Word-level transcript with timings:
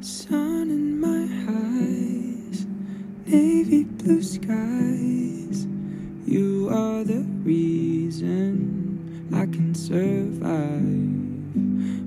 Sun 0.00 0.70
in 0.70 1.00
my 1.00 1.26
eyes, 1.50 2.66
navy 3.26 3.82
blue 3.82 4.22
skies. 4.22 5.66
You 6.24 6.68
are 6.70 7.02
the 7.02 7.24
reason 7.42 9.28
I 9.34 9.46
can 9.46 9.74
survive. 9.74 10.84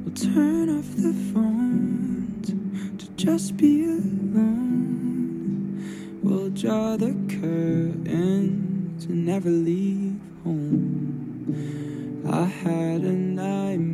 We'll 0.05 0.15
turn 0.15 0.69
off 0.69 0.95
the 0.95 1.13
phones 1.33 2.53
to 2.97 3.09
just 3.17 3.57
be 3.57 3.83
alone. 3.83 5.75
We'll 6.23 6.49
draw 6.51 6.95
the 6.95 7.13
curtains 7.27 9.03
and 9.03 9.25
never 9.25 9.49
leave 9.49 10.17
home. 10.45 12.23
I 12.25 12.45
had 12.45 13.01
a 13.01 13.11
nightmare, 13.11 13.90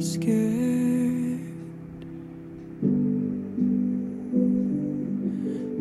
scared. 0.00 1.40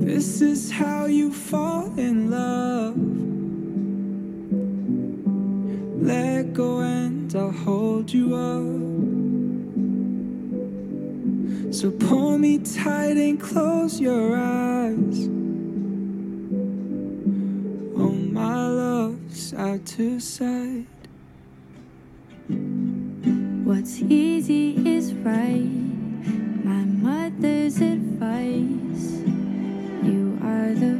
This 0.06 0.42
is 0.42 0.70
how 0.70 1.06
you 1.06 1.32
fall 1.32 1.98
in 1.98 2.30
love. 2.30 2.98
Let 6.02 6.54
go 6.54 6.80
and 6.80 7.34
I'll 7.34 7.52
hold 7.52 8.12
you 8.12 8.36
up. 8.36 8.80
So 11.74 11.90
pull 11.92 12.38
me 12.38 12.58
tight 12.58 13.16
and 13.16 13.40
close 13.40 14.02
your 14.02 14.36
eyes. 14.36 15.30
Oh, 17.96 18.12
my 18.12 18.68
love, 18.68 19.18
side 19.30 19.86
to 19.86 20.20
side. 20.20 20.89
What's 23.90 24.04
easy 24.04 24.88
is 24.88 25.16
right. 25.16 25.66
My 26.64 26.84
mother's 27.02 27.82
advice. 27.82 29.26
You 30.06 30.38
are 30.44 30.76
the 30.76 30.99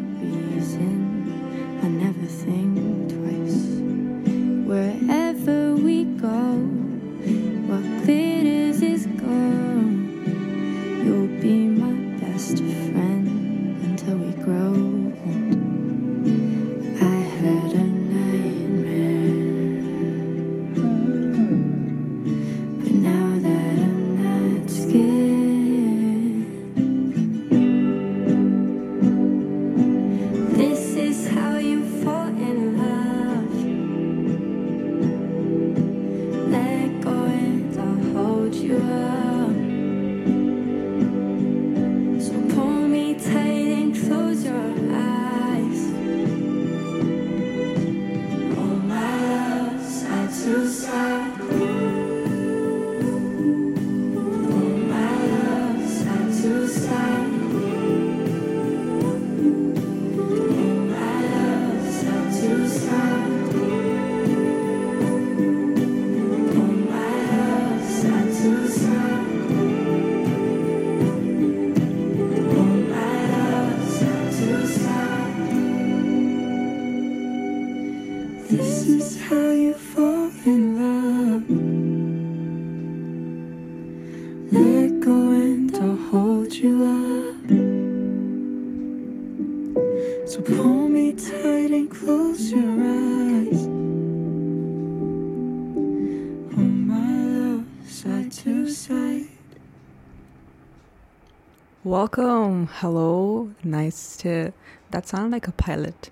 Hello. 102.78 103.52
Nice 103.62 104.16
to. 104.18 104.54
That 104.92 105.08
sounded 105.08 105.32
like 105.32 105.48
a 105.48 105.52
pilot. 105.52 106.12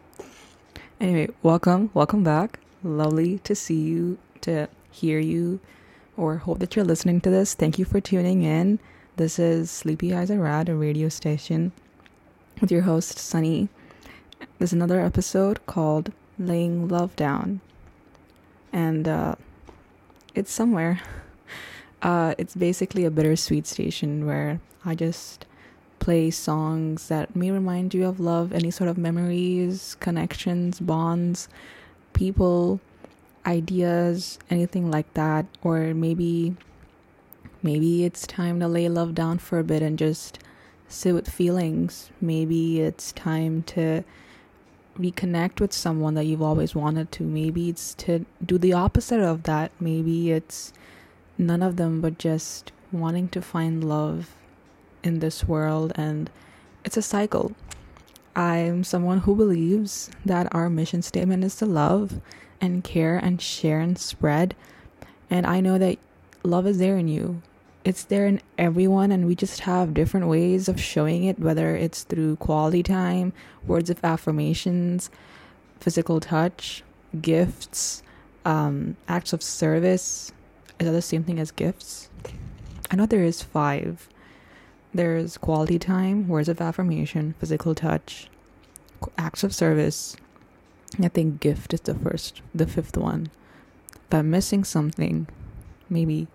Anyway, 0.99 1.29
welcome. 1.41 1.91
Welcome 1.93 2.23
back. 2.23 2.59
Lovely 2.83 3.39
to 3.39 3.55
see 3.55 3.79
you, 3.79 4.17
to 4.41 4.67
hear 4.91 5.19
you, 5.19 5.61
or 6.17 6.37
hope 6.37 6.59
that 6.59 6.75
you're 6.75 6.83
listening 6.83 7.21
to 7.21 7.29
this. 7.29 7.53
Thank 7.53 7.79
you 7.79 7.85
for 7.85 8.01
tuning 8.01 8.43
in. 8.43 8.79
This 9.15 9.39
is 9.39 9.71
Sleepy 9.71 10.13
Eyes 10.13 10.29
Are 10.29 10.39
Rad, 10.39 10.67
a 10.67 10.75
radio 10.75 11.07
station 11.07 11.71
with 12.59 12.71
your 12.71 12.81
host, 12.81 13.17
Sunny. 13.17 13.69
There's 14.57 14.73
another 14.73 14.99
episode 14.99 15.65
called 15.67 16.11
Laying 16.37 16.89
Love 16.89 17.15
Down. 17.15 17.61
And 18.73 19.07
uh, 19.07 19.35
it's 20.35 20.51
somewhere. 20.51 20.99
Uh, 21.99 22.35
it's 22.37 22.53
basically 22.53 23.05
a 23.05 23.09
bittersweet 23.09 23.65
station 23.65 24.27
where 24.27 24.61
I 24.85 24.93
just 24.93 25.46
play 25.99 26.31
songs 26.31 27.07
that 27.07 27.35
may 27.35 27.51
remind 27.51 27.93
you 27.93 28.05
of 28.05 28.19
love, 28.19 28.53
any 28.53 28.71
sort 28.71 28.89
of 28.89 28.97
memories, 28.97 29.95
connections, 29.99 30.79
bonds, 30.79 31.49
people, 32.13 32.79
ideas, 33.45 34.39
anything 34.49 34.89
like 34.89 35.13
that. 35.13 35.45
Or 35.63 35.93
maybe, 35.93 36.55
maybe 37.61 38.05
it's 38.05 38.27
time 38.27 38.59
to 38.59 38.67
lay 38.67 38.89
love 38.89 39.15
down 39.15 39.39
for 39.39 39.59
a 39.59 39.63
bit 39.63 39.81
and 39.81 39.97
just 39.97 40.39
sit 40.87 41.13
with 41.13 41.29
feelings. 41.29 42.09
Maybe 42.21 42.81
it's 42.81 43.11
time 43.11 43.63
to 43.63 44.03
reconnect 44.97 45.59
with 45.59 45.73
someone 45.73 46.15
that 46.15 46.25
you've 46.25 46.41
always 46.41 46.73
wanted 46.73 47.11
to. 47.13 47.23
Maybe 47.23 47.69
it's 47.69 47.93
to 47.95 48.25
do 48.43 48.57
the 48.57 48.73
opposite 48.73 49.19
of 49.19 49.43
that. 49.43 49.71
Maybe 49.79 50.31
it's 50.31 50.73
none 51.37 51.61
of 51.61 51.75
them, 51.75 52.01
but 52.01 52.17
just 52.17 52.71
wanting 52.91 53.29
to 53.29 53.41
find 53.41 53.83
love 53.83 54.33
in 55.07 55.19
this 55.19 55.47
world. 55.47 55.93
And 55.95 56.29
it's 56.83 56.97
a 56.97 57.01
cycle. 57.01 57.53
I'm 58.35 58.83
someone 58.83 59.19
who 59.19 59.35
believes 59.35 60.11
that 60.23 60.53
our 60.53 60.69
mission 60.69 61.01
statement 61.01 61.43
is 61.43 61.55
to 61.55 61.65
love 61.65 62.21
and 62.61 62.83
care 62.83 63.17
and 63.17 63.41
share 63.41 63.79
and 63.79 63.97
spread. 63.97 64.55
And 65.29 65.47
I 65.47 65.59
know 65.59 65.77
that 65.79 65.97
love 66.43 66.67
is 66.67 66.77
there 66.77 66.97
in 66.97 67.07
you. 67.07 67.41
It's 67.83 68.03
there 68.03 68.25
in 68.27 68.41
everyone, 68.57 69.11
and 69.11 69.25
we 69.25 69.33
just 69.33 69.61
have 69.61 69.93
different 69.93 70.27
ways 70.27 70.67
of 70.67 70.79
showing 70.79 71.23
it, 71.23 71.39
whether 71.39 71.75
it's 71.75 72.03
through 72.03 72.35
quality 72.35 72.83
time, 72.83 73.31
words 73.65 73.89
of 73.89 74.03
affirmations, 74.03 75.09
physical 75.79 76.19
touch, 76.19 76.83
gifts, 77.21 78.03
um, 78.43 78.97
acts 79.07 79.31
of 79.31 79.41
service. 79.41 80.33
Is 80.79 80.85
that 80.85 80.91
the 80.91 81.01
same 81.01 81.23
thing 81.23 81.39
as 81.39 81.51
gifts? 81.51 82.09
I 82.91 82.97
know 82.97 83.05
there 83.05 83.23
is 83.23 83.41
five. 83.41 84.09
There's 84.97 85.37
quality 85.37 85.77
time, 85.77 86.27
words 86.27 86.49
of 86.49 86.59
affirmation, 86.59 87.35
physical 87.39 87.75
touch, 87.75 88.31
acts 89.15 89.43
of 89.43 89.53
service. 89.53 90.17
I 90.99 91.07
think 91.07 91.39
gift 91.39 91.71
is 91.75 91.81
the 91.81 91.93
first, 91.93 92.41
the 92.55 92.65
fifth 92.65 92.97
one. 92.97 93.29
If 93.93 94.11
I'm 94.11 94.31
missing 94.31 94.63
something, 94.63 95.27
maybe 95.87 96.25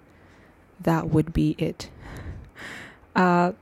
that 0.81 1.11
would 1.11 1.32
be 1.32 1.56
it. 1.59 1.91
Uh, 3.14 3.53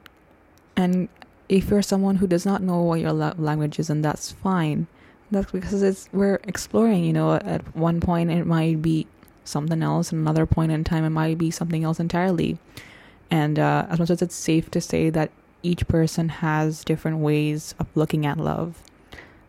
and 0.77 1.09
if 1.49 1.71
you're 1.71 1.83
someone 1.83 2.17
who 2.17 2.29
does 2.29 2.47
not 2.47 2.63
know 2.63 2.83
what 2.83 3.01
your 3.01 3.13
la- 3.13 3.35
language 3.37 3.81
is, 3.81 3.91
and 3.91 4.05
that's 4.05 4.31
fine. 4.31 4.87
That's 5.33 5.51
because 5.51 5.83
it's 5.83 6.09
we're 6.13 6.39
exploring. 6.45 7.03
You 7.03 7.13
know, 7.13 7.33
at 7.33 7.75
one 7.75 8.01
point 8.01 8.31
it 8.31 8.47
might 8.47 8.81
be 8.81 9.09
something 9.45 9.83
else, 9.83 10.13
and 10.13 10.21
another 10.21 10.47
point 10.47 10.71
in 10.71 10.85
time 10.85 11.05
it 11.05 11.11
might 11.11 11.37
be 11.37 11.51
something 11.51 11.83
else 11.83 11.99
entirely. 11.99 12.59
And 13.31 13.59
uh, 13.59 13.87
as 13.89 13.99
much 13.99 14.11
as 14.11 14.23
it's 14.23 14.35
safe 14.35 14.71
to 14.73 14.81
say 14.81 15.11
that 15.11 15.31
each 15.63 15.87
person 15.87 16.29
has 16.29 16.85
different 16.85 17.19
ways 17.19 17.75
of 17.79 17.87
looking 17.95 18.27
at 18.27 18.39
love, 18.39 18.83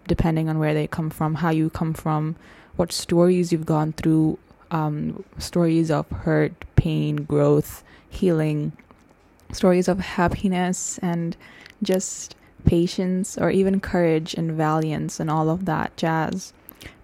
depending 0.07 0.49
on 0.49 0.59
where 0.59 0.73
they 0.73 0.87
come 0.87 1.09
from, 1.09 1.35
how 1.35 1.49
you 1.49 1.69
come 1.69 1.93
from, 1.93 2.35
what 2.75 2.91
stories 2.91 3.51
you've 3.51 3.65
gone 3.65 3.93
through 3.93 4.37
um, 4.71 5.23
stories 5.37 5.91
of 5.91 6.09
hurt, 6.09 6.53
pain, 6.75 7.17
growth, 7.17 7.83
healing, 8.09 8.71
stories 9.51 9.87
of 9.87 9.99
happiness, 9.99 10.97
and 10.99 11.35
just 11.83 12.35
patience, 12.65 13.37
or 13.37 13.49
even 13.49 13.79
courage 13.79 14.33
and 14.33 14.51
valiance, 14.51 15.19
and 15.19 15.29
all 15.29 15.49
of 15.49 15.65
that 15.65 15.95
jazz. 15.97 16.53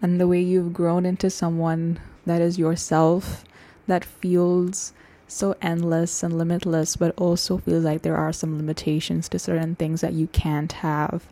And 0.02 0.20
the 0.20 0.28
way 0.28 0.42
you've 0.42 0.74
grown 0.74 1.06
into 1.06 1.30
someone 1.30 2.00
that 2.26 2.42
is 2.42 2.58
yourself, 2.58 3.44
that 3.88 4.06
feels 4.06 4.94
so 5.28 5.56
endless 5.62 6.24
and 6.24 6.38
limitless, 6.38 6.96
but 6.96 7.14
also 7.18 7.58
feels 7.58 7.84
like 7.84 8.02
there 8.02 8.16
are 8.16 8.32
some 8.32 8.58
limitations 8.58 9.28
to 9.30 9.40
certain 9.40 9.76
things 9.76 10.02
that 10.02 10.14
you 10.14 10.28
can't 10.28 10.72
have. 10.72 11.26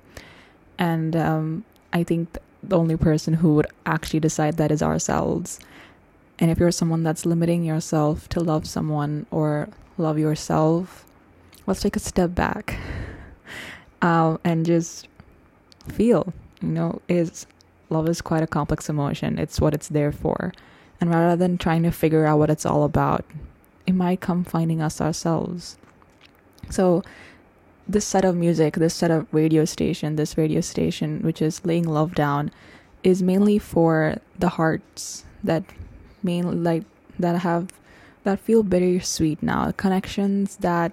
And 0.78 1.16
um, 1.16 1.66
I 1.94 2.04
think 2.04 2.38
the 2.62 2.78
only 2.78 2.98
person 2.98 3.36
who 3.36 3.56
would 3.56 3.68
actually 3.86 4.20
decide 4.20 4.58
that 4.58 4.72
is 4.72 4.82
ourselves. 4.82 5.60
And 6.40 6.52
if 6.52 6.60
you're 6.60 6.72
someone 6.72 7.04
that's 7.04 7.26
limiting 7.26 7.64
yourself 7.64 8.28
to 8.30 8.42
love 8.42 8.68
someone 8.68 9.26
or 9.32 9.70
love 9.98 10.20
yourself, 10.20 11.06
let's 11.66 11.82
take 11.82 11.96
a 11.96 12.00
step 12.00 12.36
back 12.36 12.78
um, 14.02 14.40
and 14.44 14.66
just 14.66 15.08
feel. 15.88 16.34
You 16.62 16.70
know, 16.70 17.02
is 17.08 17.46
love 17.90 18.10
is 18.10 18.22
quite 18.22 18.44
a 18.44 18.48
complex 18.48 18.90
emotion. 18.90 19.40
It's 19.40 19.62
what 19.62 19.74
it's 19.74 19.88
there 19.88 20.12
for. 20.12 20.52
And 21.00 21.10
rather 21.10 21.36
than 21.36 21.58
trying 21.58 21.84
to 21.84 21.92
figure 21.92 22.26
out 22.26 22.40
what 22.40 22.50
it's 22.50 22.66
all 22.66 22.84
about, 22.84 23.26
it 23.88 23.94
might 23.94 24.22
come 24.22 24.44
finding 24.44 24.82
us 24.82 25.02
ourselves. 25.02 25.78
So, 26.70 27.04
this 27.88 28.06
set 28.06 28.26
of 28.26 28.36
music, 28.36 28.76
this 28.76 28.96
set 28.96 29.12
of 29.12 29.28
radio 29.32 29.66
station, 29.66 30.16
this 30.16 30.38
radio 30.38 30.62
station, 30.62 31.22
which 31.22 31.42
is 31.42 31.64
laying 31.64 31.88
love 31.88 32.16
down, 32.16 32.52
is 33.04 33.22
mainly 33.22 33.60
for 33.60 34.18
the 34.40 34.50
hearts 34.50 35.26
that 35.44 35.64
mainly 36.24 36.56
like 36.56 36.84
that 37.20 37.42
have 37.42 37.70
that 38.24 38.40
feel 38.40 38.64
bittersweet 38.64 39.42
now, 39.44 39.72
connections 39.72 40.58
that 40.58 40.92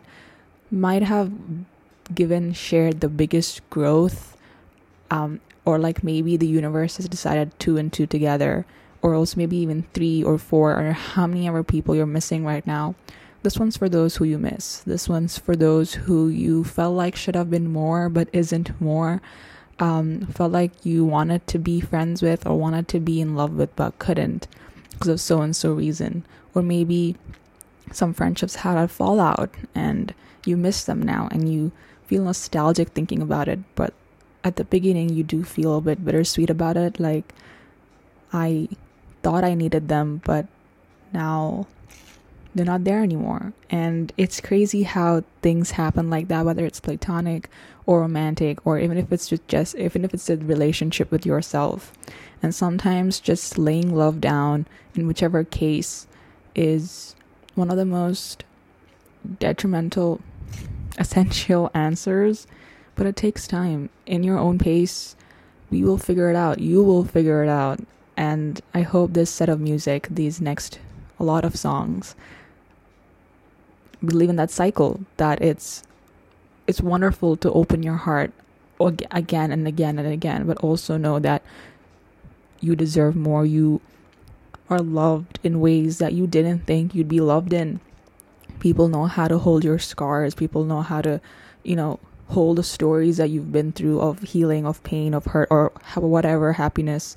might 0.70 1.02
have 1.02 1.32
given 2.14 2.52
shared 2.52 3.00
the 3.00 3.08
biggest 3.08 3.68
growth, 3.70 4.36
um, 5.10 5.40
or 5.64 5.78
like 5.78 6.04
maybe 6.04 6.36
the 6.36 6.46
universe 6.46 6.98
has 6.98 7.08
decided 7.08 7.58
two 7.58 7.78
and 7.78 7.90
two 7.92 8.06
together, 8.06 8.66
or 9.02 9.14
else 9.14 9.36
maybe 9.36 9.56
even 9.56 9.84
three 9.92 10.22
or 10.22 10.38
four, 10.38 10.74
or 10.78 10.92
how 10.92 11.26
many 11.26 11.48
other 11.48 11.62
people 11.62 11.94
you're 11.94 12.06
missing 12.06 12.44
right 12.44 12.66
now 12.66 12.94
this 13.42 13.58
one's 13.58 13.76
for 13.76 13.88
those 13.88 14.16
who 14.16 14.24
you 14.24 14.38
miss. 14.38 14.78
This 14.78 15.08
one's 15.08 15.36
for 15.36 15.56
those 15.56 15.94
who 15.94 16.28
you 16.28 16.62
felt 16.62 16.94
like 16.94 17.16
should 17.16 17.34
have 17.34 17.50
been 17.50 17.72
more 17.72 18.08
but 18.08 18.28
isn't 18.32 18.80
more. 18.80 19.20
Um, 19.80 20.26
felt 20.26 20.52
like 20.52 20.86
you 20.86 21.04
wanted 21.04 21.46
to 21.48 21.58
be 21.58 21.80
friends 21.80 22.22
with 22.22 22.46
or 22.46 22.56
wanted 22.56 22.86
to 22.88 23.00
be 23.00 23.20
in 23.20 23.34
love 23.34 23.54
with 23.54 23.74
but 23.74 23.98
couldn't 23.98 24.46
because 24.92 25.08
of 25.08 25.20
so 25.20 25.40
and 25.40 25.56
so 25.56 25.72
reason. 25.72 26.24
Or 26.54 26.62
maybe 26.62 27.16
some 27.90 28.14
friendships 28.14 28.56
had 28.56 28.78
a 28.78 28.86
fallout 28.86 29.50
and 29.74 30.14
you 30.46 30.56
miss 30.56 30.84
them 30.84 31.02
now 31.02 31.28
and 31.32 31.52
you 31.52 31.72
feel 32.06 32.22
nostalgic 32.22 32.90
thinking 32.90 33.20
about 33.20 33.48
it. 33.48 33.58
But 33.74 33.92
at 34.44 34.54
the 34.54 34.64
beginning, 34.64 35.08
you 35.08 35.24
do 35.24 35.42
feel 35.42 35.76
a 35.76 35.80
bit 35.80 36.04
bittersweet 36.04 36.50
about 36.50 36.76
it. 36.76 37.00
Like, 37.00 37.32
I 38.32 38.68
thought 39.22 39.44
I 39.44 39.54
needed 39.54 39.88
them, 39.88 40.20
but 40.24 40.46
now 41.12 41.66
they're 42.54 42.66
not 42.66 42.84
there 42.84 43.02
anymore. 43.02 43.52
And 43.70 44.12
it's 44.16 44.40
crazy 44.40 44.82
how 44.82 45.24
things 45.40 45.72
happen 45.72 46.10
like 46.10 46.28
that, 46.28 46.44
whether 46.44 46.66
it's 46.66 46.80
platonic 46.80 47.48
or 47.86 48.00
romantic, 48.00 48.64
or 48.66 48.78
even 48.78 48.98
if 48.98 49.10
it's 49.10 49.28
just, 49.28 49.48
just 49.48 49.74
even 49.76 50.04
if 50.04 50.12
it's 50.12 50.28
a 50.28 50.36
relationship 50.36 51.10
with 51.10 51.24
yourself. 51.24 51.92
And 52.42 52.54
sometimes 52.54 53.20
just 53.20 53.58
laying 53.58 53.94
love 53.94 54.20
down 54.20 54.66
in 54.94 55.06
whichever 55.06 55.44
case 55.44 56.06
is 56.54 57.16
one 57.54 57.70
of 57.70 57.76
the 57.76 57.86
most 57.86 58.44
detrimental, 59.38 60.20
essential 60.98 61.70
answers. 61.72 62.46
But 62.94 63.06
it 63.06 63.16
takes 63.16 63.46
time. 63.46 63.88
In 64.04 64.22
your 64.22 64.38
own 64.38 64.58
pace, 64.58 65.16
we 65.70 65.82
will 65.82 65.96
figure 65.96 66.28
it 66.28 66.36
out. 66.36 66.58
You 66.58 66.82
will 66.84 67.04
figure 67.04 67.42
it 67.42 67.48
out. 67.48 67.80
And 68.22 68.60
I 68.72 68.82
hope 68.82 69.14
this 69.14 69.30
set 69.30 69.48
of 69.48 69.58
music, 69.58 70.06
these 70.08 70.40
next 70.40 70.78
a 71.18 71.24
lot 71.24 71.44
of 71.44 71.56
songs, 71.56 72.14
believe 73.98 74.30
in 74.30 74.36
that 74.36 74.52
cycle 74.52 75.00
that 75.16 75.42
it's 75.42 75.82
it's 76.68 76.80
wonderful 76.80 77.36
to 77.38 77.50
open 77.50 77.82
your 77.82 77.96
heart 77.96 78.30
again 79.10 79.50
and 79.50 79.66
again 79.66 79.98
and 79.98 80.06
again 80.06 80.46
but 80.46 80.56
also 80.58 80.96
know 80.96 81.18
that 81.18 81.42
you 82.60 82.76
deserve 82.76 83.16
more. 83.16 83.44
You 83.44 83.80
are 84.70 84.78
loved 84.78 85.40
in 85.42 85.58
ways 85.58 85.98
that 85.98 86.12
you 86.12 86.28
didn't 86.28 86.60
think 86.60 86.94
you'd 86.94 87.08
be 87.08 87.20
loved 87.20 87.52
in. 87.52 87.80
People 88.60 88.86
know 88.86 89.06
how 89.06 89.26
to 89.26 89.38
hold 89.38 89.64
your 89.64 89.80
scars. 89.80 90.36
People 90.36 90.62
know 90.62 90.82
how 90.82 91.02
to 91.02 91.20
you 91.64 91.74
know 91.74 91.98
hold 92.28 92.58
the 92.58 92.62
stories 92.62 93.16
that 93.16 93.30
you've 93.30 93.50
been 93.50 93.72
through 93.72 94.00
of 94.00 94.22
healing 94.22 94.64
of 94.64 94.80
pain 94.84 95.12
of 95.12 95.24
hurt 95.24 95.48
or 95.50 95.72
whatever 95.96 96.52
happiness 96.52 97.16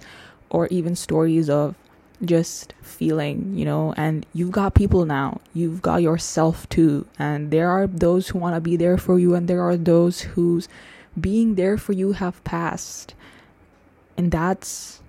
or 0.55 0.67
even 0.67 0.95
stories 0.95 1.49
of 1.49 1.75
just 2.23 2.73
feeling, 2.81 3.53
you 3.57 3.65
know, 3.65 3.93
and 3.97 4.25
you've 4.33 4.53
got 4.53 4.73
people 4.73 5.03
now. 5.05 5.41
You've 5.53 5.81
got 5.81 6.01
yourself 6.01 6.67
too. 6.69 7.05
And 7.19 7.51
there 7.51 7.69
are 7.69 7.87
those 7.87 8.29
who 8.29 8.39
want 8.39 8.55
to 8.55 8.61
be 8.61 8.77
there 8.77 8.97
for 8.97 9.19
you, 9.19 9.35
and 9.35 9.49
there 9.49 9.61
are 9.61 9.75
those 9.75 10.21
whose 10.21 10.69
being 11.19 11.55
there 11.55 11.77
for 11.77 11.91
you 11.91 12.13
have 12.13 12.41
passed. 12.45 13.13
And 14.15 14.31
that's 14.31 15.01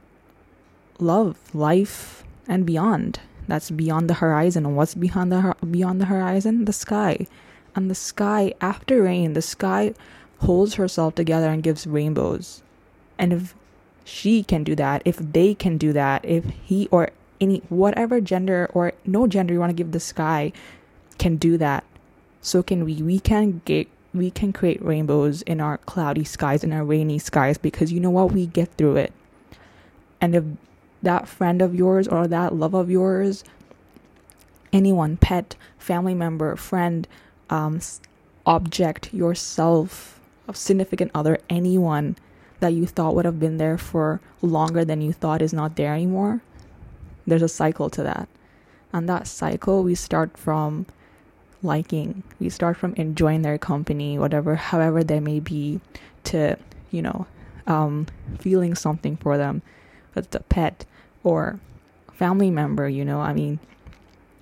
love, 0.98 1.38
life, 1.54 2.24
and 2.48 2.66
beyond. 2.66 3.20
That's 3.46 3.70
beyond 3.70 4.10
the 4.10 4.14
horizon. 4.14 4.74
What's 4.74 4.96
beyond 4.96 5.30
the 5.30 5.54
beyond 5.70 6.00
the 6.00 6.06
horizon? 6.06 6.64
The 6.64 6.72
sky. 6.72 7.28
And 7.76 7.88
the 7.88 7.94
sky 7.94 8.52
after 8.60 9.02
rain, 9.02 9.34
the 9.34 9.42
sky 9.42 9.94
holds 10.40 10.74
herself 10.74 11.14
together 11.14 11.50
and 11.50 11.62
gives 11.62 11.86
rainbows. 11.86 12.64
And 13.16 13.32
if 13.32 13.54
she 14.06 14.44
can 14.44 14.62
do 14.62 14.76
that, 14.76 15.02
if 15.04 15.16
they 15.16 15.52
can 15.52 15.76
do 15.76 15.92
that, 15.92 16.24
if 16.24 16.44
he 16.64 16.86
or 16.92 17.10
any 17.40 17.60
whatever 17.68 18.20
gender 18.20 18.70
or 18.72 18.92
no 19.04 19.26
gender 19.26 19.52
you 19.52 19.58
want 19.58 19.70
to 19.70 19.74
give 19.74 19.90
this 19.90 20.12
guy 20.12 20.52
can 21.18 21.36
do 21.36 21.58
that, 21.58 21.82
so 22.40 22.62
can 22.62 22.84
we. 22.84 23.02
We 23.02 23.18
can 23.18 23.62
get 23.64 23.88
we 24.14 24.30
can 24.30 24.52
create 24.52 24.80
rainbows 24.80 25.42
in 25.42 25.60
our 25.60 25.78
cloudy 25.78 26.22
skies 26.22 26.62
in 26.62 26.72
our 26.72 26.84
rainy 26.84 27.18
skies 27.18 27.58
because 27.58 27.92
you 27.92 27.98
know 27.98 28.10
what 28.10 28.30
we 28.30 28.46
get 28.46 28.72
through 28.74 28.96
it. 28.96 29.12
And 30.20 30.36
if 30.36 30.44
that 31.02 31.26
friend 31.26 31.60
of 31.60 31.74
yours 31.74 32.06
or 32.06 32.28
that 32.28 32.54
love 32.54 32.74
of 32.74 32.88
yours, 32.88 33.42
anyone, 34.72 35.16
pet, 35.16 35.56
family 35.78 36.14
member, 36.14 36.54
friend, 36.54 37.08
um, 37.50 37.80
object, 38.46 39.12
yourself, 39.12 40.20
significant 40.52 41.10
other, 41.12 41.38
anyone 41.50 42.16
that 42.60 42.72
you 42.72 42.86
thought 42.86 43.14
would 43.14 43.24
have 43.24 43.40
been 43.40 43.58
there 43.58 43.78
for 43.78 44.20
longer 44.42 44.84
than 44.84 45.00
you 45.00 45.12
thought 45.12 45.42
is 45.42 45.52
not 45.52 45.76
there 45.76 45.94
anymore. 45.94 46.40
There's 47.26 47.42
a 47.42 47.48
cycle 47.48 47.90
to 47.90 48.02
that. 48.02 48.28
And 48.92 49.08
that 49.08 49.26
cycle, 49.26 49.82
we 49.82 49.94
start 49.94 50.38
from 50.38 50.86
liking, 51.62 52.22
we 52.38 52.48
start 52.48 52.76
from 52.76 52.94
enjoying 52.94 53.42
their 53.42 53.58
company, 53.58 54.18
whatever, 54.18 54.54
however 54.56 55.02
they 55.02 55.20
may 55.20 55.40
be, 55.40 55.80
to, 56.24 56.56
you 56.90 57.02
know, 57.02 57.26
um, 57.66 58.06
feeling 58.38 58.74
something 58.74 59.16
for 59.16 59.36
them. 59.36 59.62
It's 60.14 60.34
a 60.34 60.40
pet 60.40 60.86
or 61.24 61.58
family 62.12 62.50
member, 62.50 62.88
you 62.88 63.04
know, 63.04 63.20
I 63.20 63.32
mean, 63.32 63.58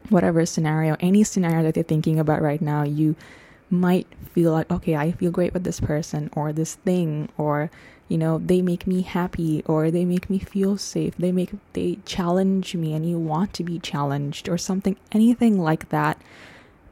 whatever 0.09 0.45
scenario, 0.47 0.97
any 1.01 1.25
scenario 1.25 1.63
that 1.65 1.77
you're 1.77 1.85
thinking 1.85 2.19
about 2.21 2.43
right 2.43 2.61
now, 2.61 2.83
you 2.83 3.17
might 3.71 4.07
feel 4.33 4.53
like, 4.53 4.71
okay, 4.71 4.95
I 4.95 5.13
feel 5.13 5.31
great 5.31 5.55
with 5.55 5.65
this 5.65 5.81
person 5.81 6.31
or 6.35 6.53
this 6.53 6.77
thing 6.77 7.29
or 7.39 7.71
you 8.09 8.19
know 8.19 8.39
they 8.39 8.61
make 8.61 8.87
me 8.87 9.03
happy 9.03 9.63
or 9.67 9.91
they 9.91 10.05
make 10.05 10.29
me 10.29 10.39
feel 10.39 10.77
safe. 10.77 11.17
They 11.17 11.33
make 11.33 11.53
they 11.73 11.99
challenge 12.05 12.75
me 12.75 12.93
and 12.93 13.09
you 13.09 13.19
want 13.19 13.53
to 13.55 13.65
be 13.65 13.79
challenged 13.79 14.49
or 14.49 14.59
something 14.59 14.97
anything 15.13 15.59
like 15.59 15.89
that. 15.89 16.21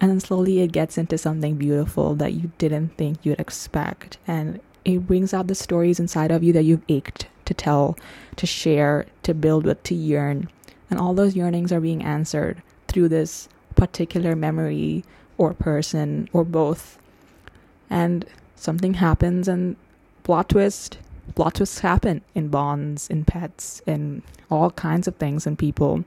And 0.01 0.11
then 0.11 0.21
slowly 0.21 0.61
it 0.61 0.73
gets 0.73 0.99
into 0.99 1.17
something 1.17 1.57
beautiful 1.57 2.15
that 2.17 2.33
you 2.33 2.51
didn't 2.59 2.97
think 2.97 3.19
you'd 3.23 3.39
expect. 3.39 4.19
And 4.27 4.61
it 4.85 5.07
brings 5.07 5.33
out 5.33 5.47
the 5.47 5.55
stories 5.55 6.01
inside 6.01 6.33
of 6.33 6.43
you 6.43 6.53
that 6.55 6.65
you've 6.65 6.83
ached 6.89 7.29
to 7.45 7.55
tell 7.55 7.97
to 8.37 8.47
share 8.47 9.07
to 9.23 9.35
build 9.35 9.65
with 9.65 9.83
to 9.85 9.95
yearn. 9.95 10.49
And 10.91 10.99
all 10.99 11.15
those 11.15 11.37
yearnings 11.37 11.73
are 11.73 11.81
being 11.81 12.03
answered 12.03 12.63
through 12.89 13.09
this 13.09 13.49
particular 13.77 14.35
memory 14.35 15.05
or 15.39 15.55
person 15.55 16.29
or 16.33 16.45
both. 16.45 16.99
And 17.89 18.25
something 18.57 18.95
happens 18.95 19.49
and 19.49 19.77
plot 20.23 20.49
twist 20.49 20.99
plot 21.35 21.55
twists 21.55 21.81
happen 21.81 22.23
in 22.35 22.49
bonds 22.49 23.09
in 23.09 23.25
pets 23.25 23.83
in 23.87 24.23
all 24.51 24.71
kinds 24.73 25.09
of 25.09 25.17
things 25.17 25.47
in 25.47 25.57
people 25.57 26.05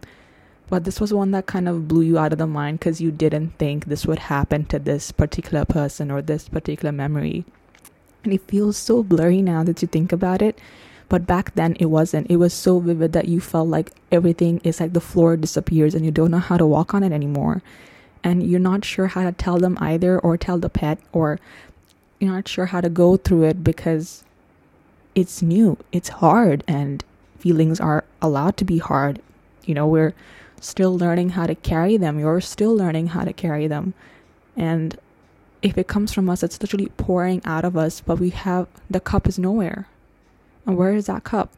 but 0.67 0.83
this 0.83 0.99
was 0.99 1.13
one 1.13 1.31
that 1.31 1.45
kind 1.45 1.67
of 1.69 1.87
blew 1.87 2.01
you 2.01 2.17
out 2.17 2.33
of 2.33 2.39
the 2.39 2.47
mind 2.47 2.79
because 2.79 2.99
you 2.99 3.11
didn't 3.11 3.51
think 3.57 3.85
this 3.85 4.05
would 4.05 4.19
happen 4.19 4.65
to 4.65 4.79
this 4.79 5.11
particular 5.11 5.65
person 5.65 6.11
or 6.11 6.21
this 6.21 6.49
particular 6.49 6.91
memory 6.91 7.45
and 8.23 8.33
it 8.33 8.41
feels 8.47 8.77
so 8.77 9.03
blurry 9.03 9.41
now 9.41 9.63
that 9.63 9.81
you 9.81 9.87
think 9.87 10.11
about 10.11 10.41
it 10.41 10.59
But 11.09 11.27
back 11.27 11.53
then 11.55 11.75
it 11.79 11.87
wasn't. 11.87 12.29
It 12.29 12.37
was 12.37 12.53
so 12.53 12.79
vivid 12.79 13.13
that 13.13 13.27
you 13.27 13.39
felt 13.39 13.69
like 13.69 13.93
everything 14.11 14.59
is 14.63 14.79
like 14.79 14.93
the 14.93 15.01
floor 15.01 15.37
disappears 15.37 15.93
and 15.95 16.03
you 16.05 16.11
don't 16.11 16.31
know 16.31 16.39
how 16.39 16.57
to 16.57 16.65
walk 16.65 16.93
on 16.93 17.03
it 17.03 17.13
anymore. 17.13 17.61
And 18.23 18.43
you're 18.43 18.59
not 18.59 18.83
sure 18.83 19.07
how 19.07 19.23
to 19.23 19.31
tell 19.31 19.59
them 19.59 19.77
either 19.79 20.19
or 20.19 20.37
tell 20.37 20.57
the 20.57 20.69
pet 20.69 20.99
or 21.13 21.39
you're 22.19 22.33
not 22.33 22.47
sure 22.49 22.67
how 22.67 22.81
to 22.81 22.89
go 22.89 23.17
through 23.17 23.43
it 23.43 23.63
because 23.63 24.24
it's 25.15 25.41
new, 25.41 25.77
it's 25.91 26.09
hard, 26.09 26.63
and 26.67 27.03
feelings 27.39 27.79
are 27.79 28.03
allowed 28.21 28.57
to 28.57 28.65
be 28.65 28.77
hard. 28.77 29.21
You 29.63 29.73
know, 29.73 29.87
we're 29.87 30.13
still 30.59 30.97
learning 30.97 31.29
how 31.29 31.47
to 31.47 31.55
carry 31.55 31.97
them. 31.97 32.19
You're 32.19 32.41
still 32.41 32.75
learning 32.75 33.07
how 33.07 33.23
to 33.23 33.33
carry 33.33 33.67
them. 33.67 33.93
And 34.55 34.97
if 35.61 35.77
it 35.77 35.87
comes 35.87 36.13
from 36.13 36.29
us, 36.29 36.43
it's 36.43 36.61
literally 36.61 36.91
pouring 36.97 37.41
out 37.45 37.65
of 37.65 37.75
us, 37.75 38.01
but 38.01 38.19
we 38.19 38.29
have 38.31 38.67
the 38.89 38.99
cup 38.99 39.27
is 39.27 39.39
nowhere. 39.39 39.87
And 40.65 40.77
where 40.77 40.93
is 40.93 41.05
that 41.07 41.23
cup? 41.23 41.51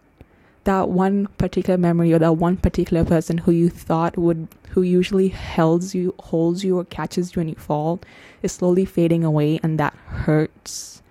That 0.64 0.90
one 0.90 1.28
particular 1.38 1.78
memory 1.78 2.14
or 2.14 2.20
that 2.20 2.34
one 2.34 2.58
particular 2.58 3.06
person 3.06 3.40
who 3.40 3.52
you 3.52 3.70
thought 3.70 4.18
would, 4.18 4.48
who 4.70 4.82
usually 4.82 5.30
holds 5.30 5.96
you, 5.96 6.14
holds 6.20 6.64
you 6.64 6.78
or 6.78 6.86
catches 6.86 7.36
you 7.36 7.40
when 7.40 7.50
you 7.50 7.56
fall, 7.56 8.02
is 8.44 8.52
slowly 8.52 8.86
fading 8.86 9.24
away, 9.24 9.60
and 9.64 9.80
that 9.80 9.94
hurts. 10.08 11.02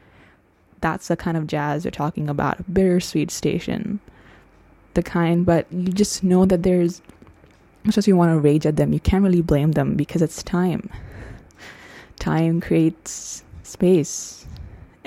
That's 0.81 1.09
the 1.09 1.17
kind 1.17 1.37
of 1.37 1.47
jazz 1.47 1.85
you're 1.85 1.91
talking 1.91 2.29
about. 2.29 2.73
Bittersweet 2.73 3.31
station. 3.31 4.01
The 4.95 5.03
kind, 5.03 5.45
but 5.45 5.67
you 5.73 5.93
just 5.93 6.25
know 6.25 6.47
that 6.47 6.63
there's, 6.63 7.03
much 7.85 7.99
as 7.99 8.09
you 8.09 8.17
want 8.17 8.33
to 8.33 8.39
rage 8.39 8.67
at 8.67 8.77
them, 8.77 8.93
you 8.93 9.01
can't 9.01 9.25
really 9.25 9.43
blame 9.43 9.73
them 9.73 9.95
because 9.95 10.23
it's 10.23 10.43
time. 10.43 10.89
Time 12.19 12.61
creates 12.61 13.43
space. 13.63 14.47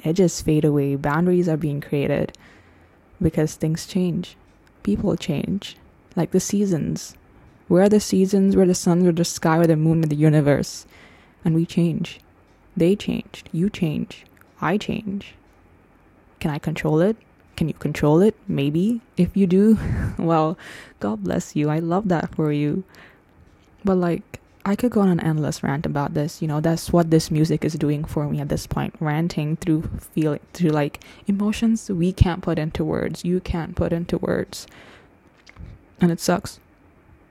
Edges 0.03 0.41
fade 0.41 0.63
away. 0.63 0.95
Boundaries 0.95 1.49
are 1.49 1.57
being 1.57 1.81
created 1.81 2.38
because 3.21 3.55
things 3.55 3.85
change. 3.85 4.38
People 4.83 5.15
change. 5.15 5.75
Like 6.15 6.31
the 6.31 6.39
seasons. 6.39 7.15
Where 7.67 7.83
are 7.83 7.89
the 7.89 7.99
seasons? 7.99 8.55
Where 8.55 8.65
the 8.65 8.73
sun, 8.73 9.05
or 9.05 9.11
the 9.11 9.25
sky, 9.25 9.57
or 9.57 9.67
the 9.67 9.75
moon, 9.75 10.03
or 10.03 10.07
the 10.07 10.15
universe? 10.15 10.85
And 11.45 11.53
we 11.53 11.65
change. 11.65 12.19
They 12.75 12.95
changed. 12.95 13.49
You 13.51 13.69
change. 13.69 14.25
I 14.61 14.77
change. 14.77 15.35
Can 16.39 16.51
I 16.51 16.60
control 16.60 17.01
it? 17.01 17.17
Can 17.58 17.67
you 17.67 17.74
control 17.74 18.22
it? 18.22 18.36
Maybe. 18.48 19.01
If 19.17 19.36
you 19.36 19.46
do, 19.48 19.77
well, 20.17 20.58
God 21.00 21.24
bless 21.24 21.55
you. 21.55 21.69
I 21.69 21.79
love 21.79 22.08
that 22.08 22.34
for 22.36 22.51
you. 22.51 22.84
But 23.84 23.96
like, 23.96 24.39
I 24.65 24.75
could 24.75 24.91
go 24.91 25.01
on 25.01 25.10
an 25.10 25.19
endless 25.19 25.63
rant 25.63 25.86
about 25.86 26.13
this. 26.13 26.41
You 26.41 26.48
know, 26.48 26.62
that's 26.62 26.91
what 26.91 27.12
this 27.12 27.31
music 27.31 27.65
is 27.65 27.74
doing 27.74 28.03
for 28.03 28.27
me 28.27 28.39
at 28.39 28.50
this 28.50 28.67
point. 28.67 28.96
Ranting 29.00 29.58
through 29.58 29.89
feeling, 30.13 30.41
through 30.53 30.69
like 30.69 31.03
emotions 31.27 31.89
we 31.89 32.13
can't 32.13 32.41
put 32.41 32.60
into 32.60 32.84
words. 32.84 33.25
You 33.25 33.39
can't 33.39 33.75
put 33.75 33.91
into 33.91 34.17
words. 34.17 34.67
And 36.00 36.12
it 36.12 36.19
sucks. 36.19 36.60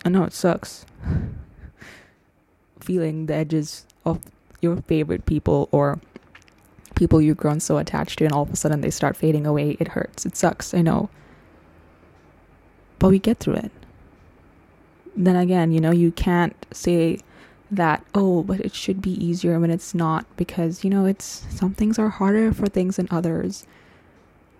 I 0.04 0.08
know 0.08 0.24
it 0.24 0.32
sucks. 0.32 0.84
Feeling 2.80 3.26
the 3.26 3.34
edges 3.34 3.86
of 4.04 4.20
your 4.60 4.76
favorite 4.82 5.26
people 5.26 5.68
or 5.70 6.00
people 6.98 7.22
you've 7.22 7.38
grown 7.38 7.60
so 7.60 7.78
attached 7.78 8.18
to, 8.18 8.24
and 8.24 8.34
all 8.34 8.42
of 8.42 8.52
a 8.52 8.56
sudden 8.56 8.82
they 8.82 8.90
start 8.90 9.16
fading 9.16 9.46
away. 9.46 9.76
It 9.80 9.88
hurts. 9.88 10.26
It 10.26 10.36
sucks. 10.36 10.74
I 10.74 10.82
know. 10.82 11.08
But 12.98 13.08
we 13.08 13.18
get 13.18 13.38
through 13.38 13.54
it 13.54 13.72
then 15.18 15.36
again, 15.36 15.72
you 15.72 15.80
know, 15.80 15.90
you 15.90 16.12
can't 16.12 16.54
say 16.72 17.18
that, 17.70 18.04
oh, 18.14 18.42
but 18.42 18.60
it 18.60 18.74
should 18.74 19.02
be 19.02 19.12
easier 19.24 19.58
when 19.58 19.70
it's 19.70 19.94
not 19.94 20.24
because, 20.36 20.84
you 20.84 20.90
know, 20.90 21.04
it's 21.04 21.44
some 21.50 21.74
things 21.74 21.98
are 21.98 22.08
harder 22.08 22.52
for 22.52 22.66
things 22.66 22.96
than 22.96 23.08
others. 23.10 23.66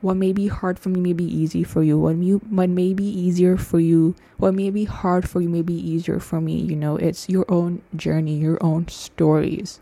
What 0.00 0.16
may 0.16 0.32
be 0.32 0.48
hard 0.48 0.78
for 0.78 0.90
me 0.90 1.00
may 1.00 1.12
be 1.12 1.24
easy 1.24 1.64
for 1.64 1.82
you. 1.82 1.98
What 1.98 2.16
you 2.16 2.38
what 2.50 2.68
may 2.68 2.92
be 2.92 3.04
easier 3.04 3.56
for 3.56 3.80
you, 3.80 4.14
what 4.36 4.54
may 4.54 4.70
be 4.70 4.84
hard 4.84 5.28
for 5.28 5.40
you 5.40 5.48
may 5.48 5.62
be 5.62 5.74
easier 5.74 6.20
for 6.20 6.40
me. 6.40 6.56
You 6.56 6.76
know, 6.76 6.96
it's 6.96 7.28
your 7.28 7.44
own 7.48 7.82
journey, 7.96 8.36
your 8.36 8.62
own 8.62 8.86
stories. 8.88 9.80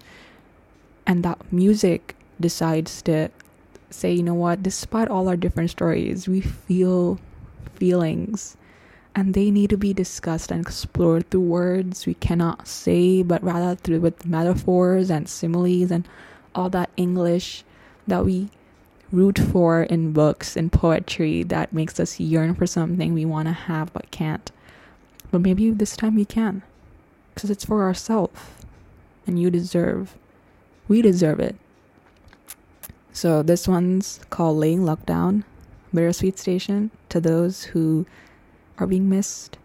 And 1.06 1.22
that 1.22 1.52
music 1.52 2.15
decides 2.40 3.02
to 3.02 3.30
say, 3.90 4.12
you 4.12 4.22
know 4.22 4.34
what, 4.34 4.62
despite 4.62 5.08
all 5.08 5.28
our 5.28 5.36
different 5.36 5.70
stories, 5.70 6.28
we 6.28 6.40
feel 6.40 7.18
feelings 7.74 8.56
and 9.16 9.32
they 9.32 9.50
need 9.50 9.70
to 9.70 9.78
be 9.78 9.94
discussed 9.94 10.50
and 10.50 10.60
explored 10.60 11.28
through 11.30 11.40
words 11.40 12.04
we 12.04 12.12
cannot 12.14 12.68
say, 12.68 13.22
but 13.22 13.42
rather 13.42 13.74
through 13.74 14.00
with 14.00 14.26
metaphors 14.26 15.10
and 15.10 15.26
similes 15.26 15.90
and 15.90 16.06
all 16.54 16.68
that 16.68 16.90
English 16.98 17.64
that 18.06 18.26
we 18.26 18.50
root 19.10 19.38
for 19.38 19.84
in 19.84 20.12
books 20.12 20.54
and 20.54 20.70
poetry 20.70 21.42
that 21.44 21.72
makes 21.72 21.98
us 21.98 22.20
yearn 22.20 22.54
for 22.54 22.66
something 22.66 23.14
we 23.14 23.24
want 23.24 23.48
to 23.48 23.52
have 23.52 23.90
but 23.94 24.10
can't. 24.10 24.52
But 25.30 25.40
maybe 25.40 25.70
this 25.70 25.96
time 25.96 26.14
we 26.14 26.26
can, 26.26 26.62
because 27.34 27.50
it's 27.50 27.64
for 27.64 27.82
ourselves, 27.82 28.40
and 29.26 29.40
you 29.40 29.50
deserve, 29.50 30.14
we 30.88 31.00
deserve 31.00 31.40
it. 31.40 31.56
So 33.16 33.42
this 33.42 33.66
one's 33.66 34.20
called 34.28 34.58
Laying 34.58 34.84
Luck 34.84 35.06
Down, 35.06 35.46
Bittersweet 35.94 36.38
Station, 36.38 36.90
to 37.08 37.18
those 37.18 37.64
who 37.64 38.04
are 38.76 38.86
being 38.86 39.08
missed 39.08 39.56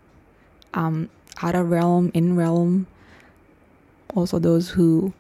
um, 0.73 1.09
out 1.41 1.53
of 1.53 1.69
realm, 1.69 2.11
in 2.13 2.37
realm. 2.37 2.87
Also, 4.15 4.39
those 4.39 4.69
who 4.69 5.11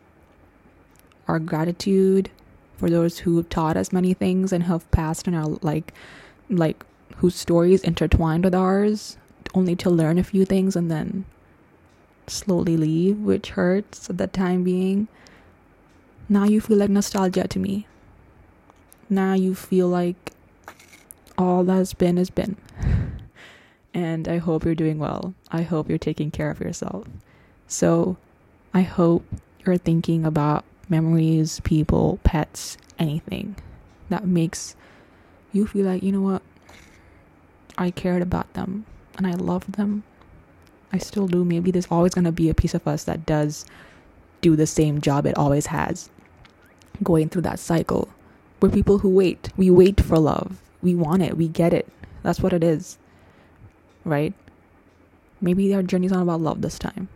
are 1.27 1.39
gratitude 1.39 2.31
for 2.77 2.89
those 2.89 3.17
who 3.17 3.43
taught 3.43 3.75
us 3.75 3.91
many 3.91 4.13
things 4.13 4.53
and 4.53 4.63
have 4.63 4.89
passed 4.91 5.27
and 5.27 5.35
are 5.35 5.57
like, 5.61 5.93
like 6.49 6.85
whose 7.17 7.35
stories 7.35 7.83
intertwined 7.83 8.45
with 8.45 8.55
ours, 8.55 9.17
only 9.53 9.75
to 9.75 9.89
learn 9.89 10.17
a 10.17 10.23
few 10.23 10.45
things 10.45 10.77
and 10.77 10.89
then 10.89 11.25
slowly 12.27 12.77
leave, 12.77 13.17
which 13.17 13.49
hurts 13.49 14.09
at 14.09 14.17
the 14.17 14.27
time 14.27 14.63
being. 14.63 15.09
Now 16.29 16.45
you 16.45 16.61
feel 16.61 16.77
like 16.77 16.89
nostalgia 16.89 17.45
to 17.49 17.59
me. 17.59 17.87
Now 19.11 19.33
you 19.33 19.53
feel 19.53 19.87
like 19.87 20.31
all 21.37 21.63
that's 21.63 21.93
been 21.93 22.17
has 22.17 22.31
been 22.31 22.57
and 23.93 24.27
I 24.27 24.37
hope 24.37 24.63
you're 24.63 24.75
doing 24.75 24.99
well. 24.99 25.33
I 25.51 25.63
hope 25.63 25.89
you're 25.89 25.97
taking 25.97 26.31
care 26.31 26.49
of 26.49 26.59
yourself. 26.59 27.07
So, 27.67 28.17
I 28.73 28.81
hope 28.81 29.25
you're 29.65 29.77
thinking 29.77 30.25
about 30.25 30.63
memories, 30.89 31.59
people, 31.61 32.19
pets, 32.23 32.77
anything 32.97 33.55
that 34.09 34.25
makes 34.25 34.75
you 35.51 35.67
feel 35.67 35.85
like, 35.85 36.03
you 36.03 36.11
know 36.11 36.21
what? 36.21 36.41
I 37.77 37.91
cared 37.91 38.21
about 38.21 38.53
them 38.53 38.85
and 39.17 39.27
I 39.27 39.33
loved 39.33 39.73
them. 39.73 40.03
I 40.93 40.97
still 40.97 41.27
do. 41.27 41.43
Maybe 41.43 41.71
there's 41.71 41.87
always 41.87 42.13
going 42.13 42.25
to 42.25 42.31
be 42.31 42.49
a 42.49 42.53
piece 42.53 42.73
of 42.73 42.87
us 42.87 43.05
that 43.05 43.25
does 43.25 43.65
do 44.41 44.55
the 44.55 44.67
same 44.67 45.01
job 45.01 45.25
it 45.25 45.37
always 45.37 45.67
has. 45.67 46.09
Going 47.03 47.29
through 47.29 47.43
that 47.43 47.59
cycle. 47.59 48.09
We're 48.61 48.69
people 48.69 48.99
who 48.99 49.09
wait. 49.09 49.49
We 49.57 49.69
wait 49.69 49.99
for 49.99 50.17
love. 50.17 50.61
We 50.81 50.95
want 50.95 51.23
it. 51.23 51.35
We 51.35 51.47
get 51.47 51.73
it. 51.73 51.87
That's 52.23 52.39
what 52.39 52.53
it 52.53 52.63
is 52.63 52.97
right? 54.03 54.33
Maybe 55.39 55.73
our 55.73 55.83
journey's 55.83 56.11
not 56.11 56.23
about 56.23 56.41
love 56.41 56.61
this 56.61 56.79
time. 56.79 57.09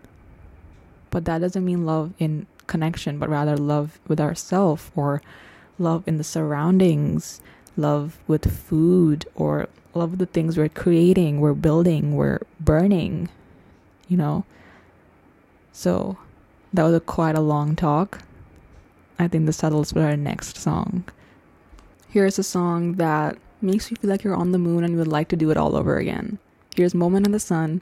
But 1.09 1.25
that 1.25 1.39
doesn't 1.39 1.65
mean 1.65 1.85
love 1.85 2.13
in 2.19 2.47
connection, 2.67 3.19
but 3.19 3.29
rather 3.29 3.55
love 3.55 3.99
with 4.07 4.19
ourselves 4.19 4.91
or 4.95 5.21
love 5.77 6.03
in 6.07 6.17
the 6.17 6.23
surroundings, 6.23 7.41
love 7.77 8.17
with 8.27 8.51
food, 8.51 9.25
or 9.35 9.69
love 9.93 10.11
with 10.11 10.19
the 10.19 10.25
things 10.25 10.57
we're 10.57 10.69
creating, 10.69 11.39
we're 11.39 11.53
building, 11.53 12.15
we're 12.15 12.39
burning, 12.59 13.29
you 14.07 14.17
know? 14.17 14.43
So 15.71 16.17
that 16.73 16.83
was 16.83 16.93
a 16.93 16.99
quite 16.99 17.35
a 17.37 17.41
long 17.41 17.75
talk. 17.75 18.19
I 19.17 19.27
think 19.27 19.45
this 19.45 19.57
settles 19.57 19.93
for 19.93 20.01
our 20.01 20.17
next 20.17 20.57
song. 20.57 21.05
Here's 22.15 22.39
a 22.39 22.43
song 22.43 22.93
that 22.93 23.37
makes 23.61 23.91
you 23.91 23.97
feel 23.97 24.09
like 24.09 24.23
you're 24.23 24.37
on 24.37 24.53
the 24.53 24.57
moon 24.57 24.85
and 24.85 24.93
you 24.93 24.99
would 24.99 25.05
like 25.09 25.27
to 25.27 25.35
do 25.35 25.51
it 25.51 25.57
all 25.57 25.75
over 25.75 25.97
again. 25.97 26.39
Here's 26.73 26.95
Moment 26.95 27.25
in 27.25 27.33
the 27.33 27.41
Sun 27.41 27.81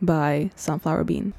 by 0.00 0.52
Sunflower 0.54 1.02
Bean. 1.02 1.34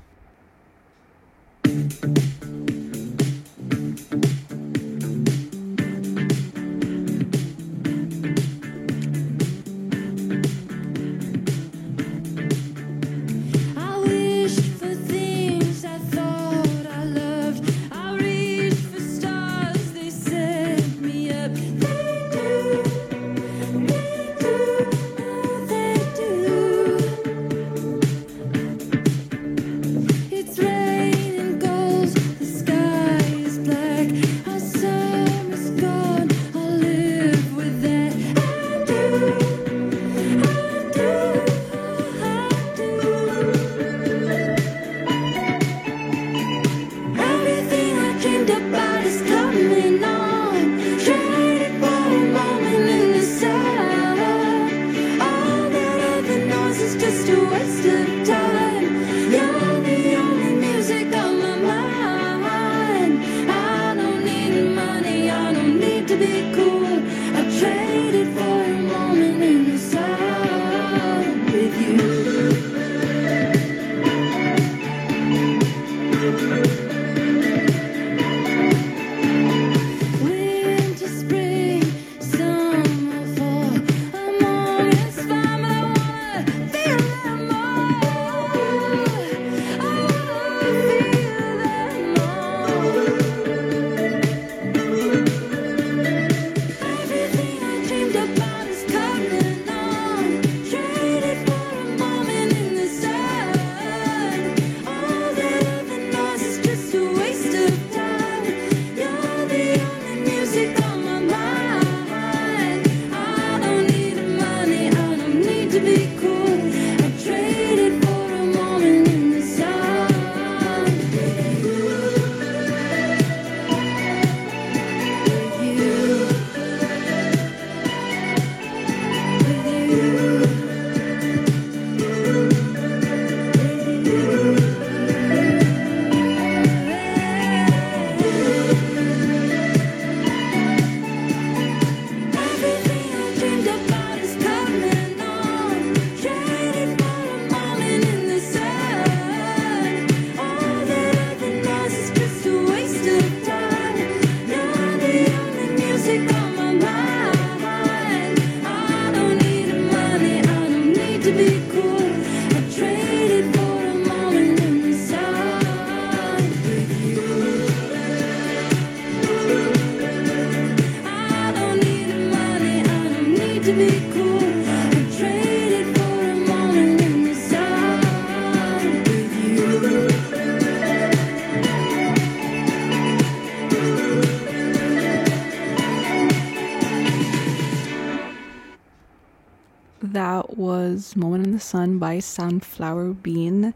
The 191.56 191.62
Sun 191.62 192.00
by 192.00 192.20
Sunflower 192.20 193.14
Bean. 193.14 193.74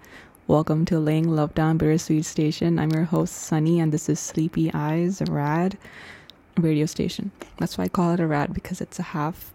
Welcome 0.48 0.84
to 0.84 1.00
Laying 1.00 1.30
Love 1.30 1.56
Down 1.56 1.78
Bittersweet 1.78 2.26
Station. 2.26 2.78
I'm 2.78 2.92
your 2.92 3.06
host, 3.06 3.34
Sunny, 3.34 3.80
and 3.80 3.94
this 3.94 4.10
is 4.10 4.20
Sleepy 4.20 4.70
Eyes, 4.74 5.22
rad 5.30 5.78
radio 6.58 6.86
station. 6.86 7.32
That's 7.58 7.78
why 7.78 7.86
I 7.86 7.88
call 7.88 8.12
it 8.12 8.20
a 8.20 8.28
rad 8.28 8.54
because 8.54 8.82
it's 8.82 9.00
a 9.00 9.04
half 9.16 9.54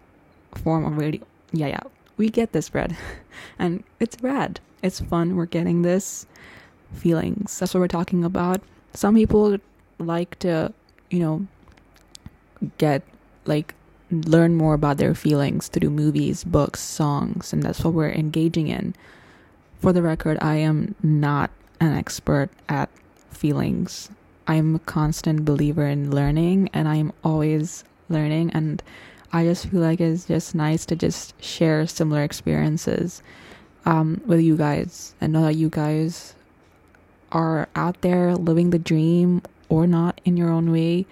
form 0.55 0.85
of 0.85 0.97
radio. 0.97 1.21
Yeah, 1.51 1.67
yeah. 1.67 1.81
We 2.17 2.31
get 2.31 2.51
this, 2.51 2.67
bread. 2.67 2.97
And 3.59 3.83
it's 3.99 4.17
rad. 4.23 4.59
It's 4.81 4.99
fun. 4.99 5.35
We're 5.35 5.45
getting 5.45 5.83
this 5.83 6.25
feelings. 6.95 7.59
That's 7.59 7.75
what 7.75 7.79
we're 7.79 7.87
talking 7.87 8.25
about. 8.25 8.59
Some 8.95 9.13
people 9.13 9.57
like 9.99 10.39
to, 10.39 10.73
you 11.11 11.19
know, 11.19 11.47
get 12.79 13.03
like 13.45 13.75
learn 14.11 14.55
more 14.55 14.73
about 14.73 14.97
their 14.97 15.15
feelings 15.15 15.67
through 15.67 15.89
movies, 15.89 16.43
books, 16.43 16.79
songs, 16.79 17.53
and 17.53 17.63
that's 17.63 17.83
what 17.83 17.93
we're 17.93 18.11
engaging 18.11 18.67
in. 18.67 18.95
For 19.79 19.93
the 19.93 20.01
record, 20.01 20.37
I 20.41 20.55
am 20.55 20.95
not 21.01 21.51
an 21.79 21.93
expert 21.93 22.49
at 22.69 22.89
feelings. 23.29 24.09
I'm 24.47 24.75
a 24.75 24.79
constant 24.79 25.43
believer 25.43 25.85
in 25.87 26.11
learning 26.11 26.69
and 26.73 26.87
I'm 26.87 27.11
always 27.23 27.83
learning 28.09 28.51
and 28.51 28.81
I 29.33 29.43
just 29.43 29.67
feel 29.67 29.81
like 29.81 29.99
it's 29.99 30.25
just 30.25 30.55
nice 30.55 30.85
to 30.85 30.95
just 30.95 31.39
share 31.43 31.85
similar 31.87 32.23
experiences 32.23 33.21
um, 33.85 34.21
with 34.25 34.39
you 34.39 34.55
guys 34.55 35.13
and 35.19 35.33
know 35.33 35.43
that 35.43 35.55
you 35.55 35.69
guys 35.69 36.35
are 37.31 37.67
out 37.75 38.01
there 38.01 38.35
living 38.35 38.69
the 38.69 38.79
dream 38.79 39.41
or 39.67 39.87
not 39.87 40.21
in 40.23 40.37
your 40.37 40.49
own 40.49 40.71
way 40.71 41.05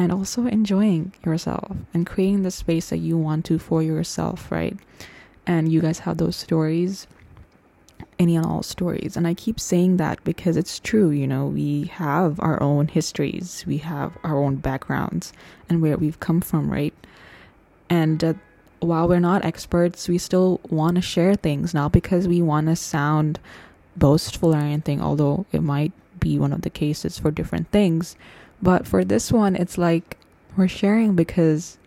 and 0.00 0.10
also 0.10 0.46
enjoying 0.46 1.12
yourself 1.26 1.76
and 1.92 2.06
creating 2.06 2.42
the 2.42 2.50
space 2.50 2.88
that 2.88 2.96
you 2.96 3.18
want 3.18 3.44
to 3.44 3.58
for 3.58 3.82
yourself, 3.82 4.50
right? 4.50 4.74
And 5.46 5.70
you 5.70 5.82
guys 5.82 5.98
have 6.00 6.16
those 6.16 6.36
stories, 6.36 7.06
any 8.18 8.34
and 8.34 8.46
all 8.46 8.62
stories. 8.62 9.14
And 9.14 9.26
I 9.26 9.34
keep 9.34 9.60
saying 9.60 9.98
that 9.98 10.24
because 10.24 10.56
it's 10.56 10.80
true, 10.80 11.10
you 11.10 11.26
know, 11.26 11.44
we 11.44 11.84
have 11.92 12.40
our 12.40 12.62
own 12.62 12.88
histories, 12.88 13.62
we 13.66 13.76
have 13.76 14.16
our 14.24 14.42
own 14.42 14.56
backgrounds 14.56 15.34
and 15.68 15.82
where 15.82 15.98
we've 15.98 16.18
come 16.18 16.40
from, 16.40 16.72
right? 16.72 16.94
And 17.90 18.24
uh, 18.24 18.34
while 18.78 19.06
we're 19.06 19.20
not 19.20 19.44
experts, 19.44 20.08
we 20.08 20.16
still 20.16 20.62
want 20.70 20.94
to 20.94 21.02
share 21.02 21.34
things, 21.34 21.74
not 21.74 21.92
because 21.92 22.26
we 22.26 22.40
want 22.40 22.68
to 22.68 22.76
sound 22.76 23.38
boastful 23.98 24.54
or 24.54 24.60
anything, 24.60 25.02
although 25.02 25.44
it 25.52 25.62
might 25.62 25.92
be 26.18 26.38
one 26.38 26.54
of 26.54 26.62
the 26.62 26.70
cases 26.70 27.18
for 27.18 27.30
different 27.30 27.70
things 27.70 28.16
but 28.62 28.86
for 28.86 29.04
this 29.04 29.32
one, 29.32 29.56
it's 29.56 29.78
like 29.78 30.18
we're 30.56 30.68
sharing 30.68 31.14
because 31.14 31.78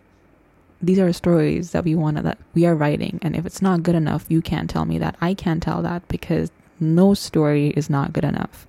these 0.82 0.98
are 0.98 1.12
stories 1.12 1.70
that 1.70 1.84
we 1.84 1.94
want 1.94 2.22
that 2.22 2.38
we 2.54 2.66
are 2.66 2.74
writing. 2.74 3.18
And 3.22 3.36
if 3.36 3.46
it's 3.46 3.62
not 3.62 3.82
good 3.82 3.94
enough, 3.94 4.26
you 4.28 4.42
can't 4.42 4.68
tell 4.68 4.84
me 4.84 4.98
that. 4.98 5.16
I 5.20 5.34
can't 5.34 5.62
tell 5.62 5.82
that 5.82 6.06
because 6.08 6.50
no 6.80 7.14
story 7.14 7.68
is 7.70 7.88
not 7.88 8.12
good 8.12 8.24
enough. 8.24 8.66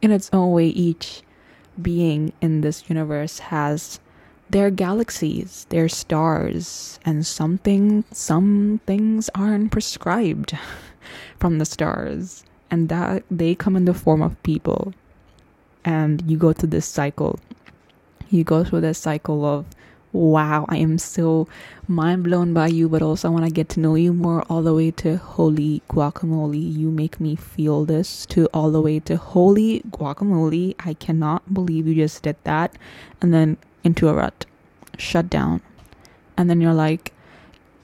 In 0.00 0.10
its 0.10 0.30
own 0.32 0.52
way, 0.52 0.68
each 0.68 1.22
being 1.80 2.32
in 2.40 2.60
this 2.60 2.88
universe 2.88 3.38
has 3.38 4.00
their 4.50 4.70
galaxies, 4.70 5.66
their 5.70 5.88
stars, 5.88 6.98
and 7.04 7.24
something 7.24 8.04
some 8.12 8.80
things 8.86 9.30
aren't 9.34 9.72
prescribed 9.72 10.56
from 11.38 11.58
the 11.58 11.64
stars. 11.64 12.44
And 12.70 12.88
that 12.88 13.24
they 13.30 13.54
come 13.54 13.76
in 13.76 13.84
the 13.84 13.94
form 13.94 14.22
of 14.22 14.42
people 14.42 14.94
and 15.84 16.22
you 16.30 16.36
go 16.36 16.52
through 16.52 16.70
this 16.70 16.86
cycle. 16.86 17.38
You 18.30 18.44
go 18.44 18.64
through 18.64 18.80
this 18.82 18.98
cycle 18.98 19.44
of, 19.44 19.66
wow, 20.12 20.66
I 20.68 20.76
am 20.76 20.98
so 20.98 21.48
mind 21.88 22.24
blown 22.24 22.52
by 22.52 22.68
you, 22.68 22.88
but 22.88 23.02
also 23.02 23.28
I 23.28 23.30
want 23.30 23.44
to 23.46 23.50
get 23.50 23.68
to 23.70 23.80
know 23.80 23.94
you 23.94 24.12
more, 24.12 24.42
all 24.48 24.62
the 24.62 24.74
way 24.74 24.90
to 24.92 25.16
holy 25.16 25.82
guacamole. 25.88 26.76
You 26.76 26.90
make 26.90 27.18
me 27.20 27.34
feel 27.36 27.84
this, 27.84 28.26
to 28.26 28.46
all 28.54 28.70
the 28.70 28.80
way 28.80 29.00
to 29.00 29.16
holy 29.16 29.80
guacamole. 29.90 30.74
I 30.80 30.94
cannot 30.94 31.52
believe 31.52 31.86
you 31.86 31.94
just 31.94 32.22
did 32.22 32.36
that. 32.44 32.76
And 33.20 33.32
then 33.32 33.56
into 33.84 34.08
a 34.08 34.14
rut, 34.14 34.46
shut 34.98 35.28
down. 35.30 35.62
And 36.36 36.48
then 36.48 36.60
you're 36.60 36.74
like, 36.74 37.12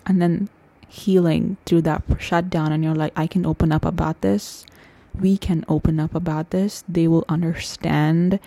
and 0.06 0.22
then 0.22 0.48
healing 0.88 1.58
through 1.66 1.82
that 1.82 2.02
shutdown, 2.18 2.72
and 2.72 2.82
you're 2.82 2.94
like, 2.94 3.12
I 3.14 3.26
can 3.26 3.44
open 3.44 3.72
up 3.72 3.84
about 3.84 4.22
this 4.22 4.64
we 5.20 5.36
can 5.36 5.64
open 5.68 6.00
up 6.00 6.14
about 6.14 6.50
this, 6.50 6.84
they 6.88 7.08
will 7.08 7.24
understand 7.28 8.40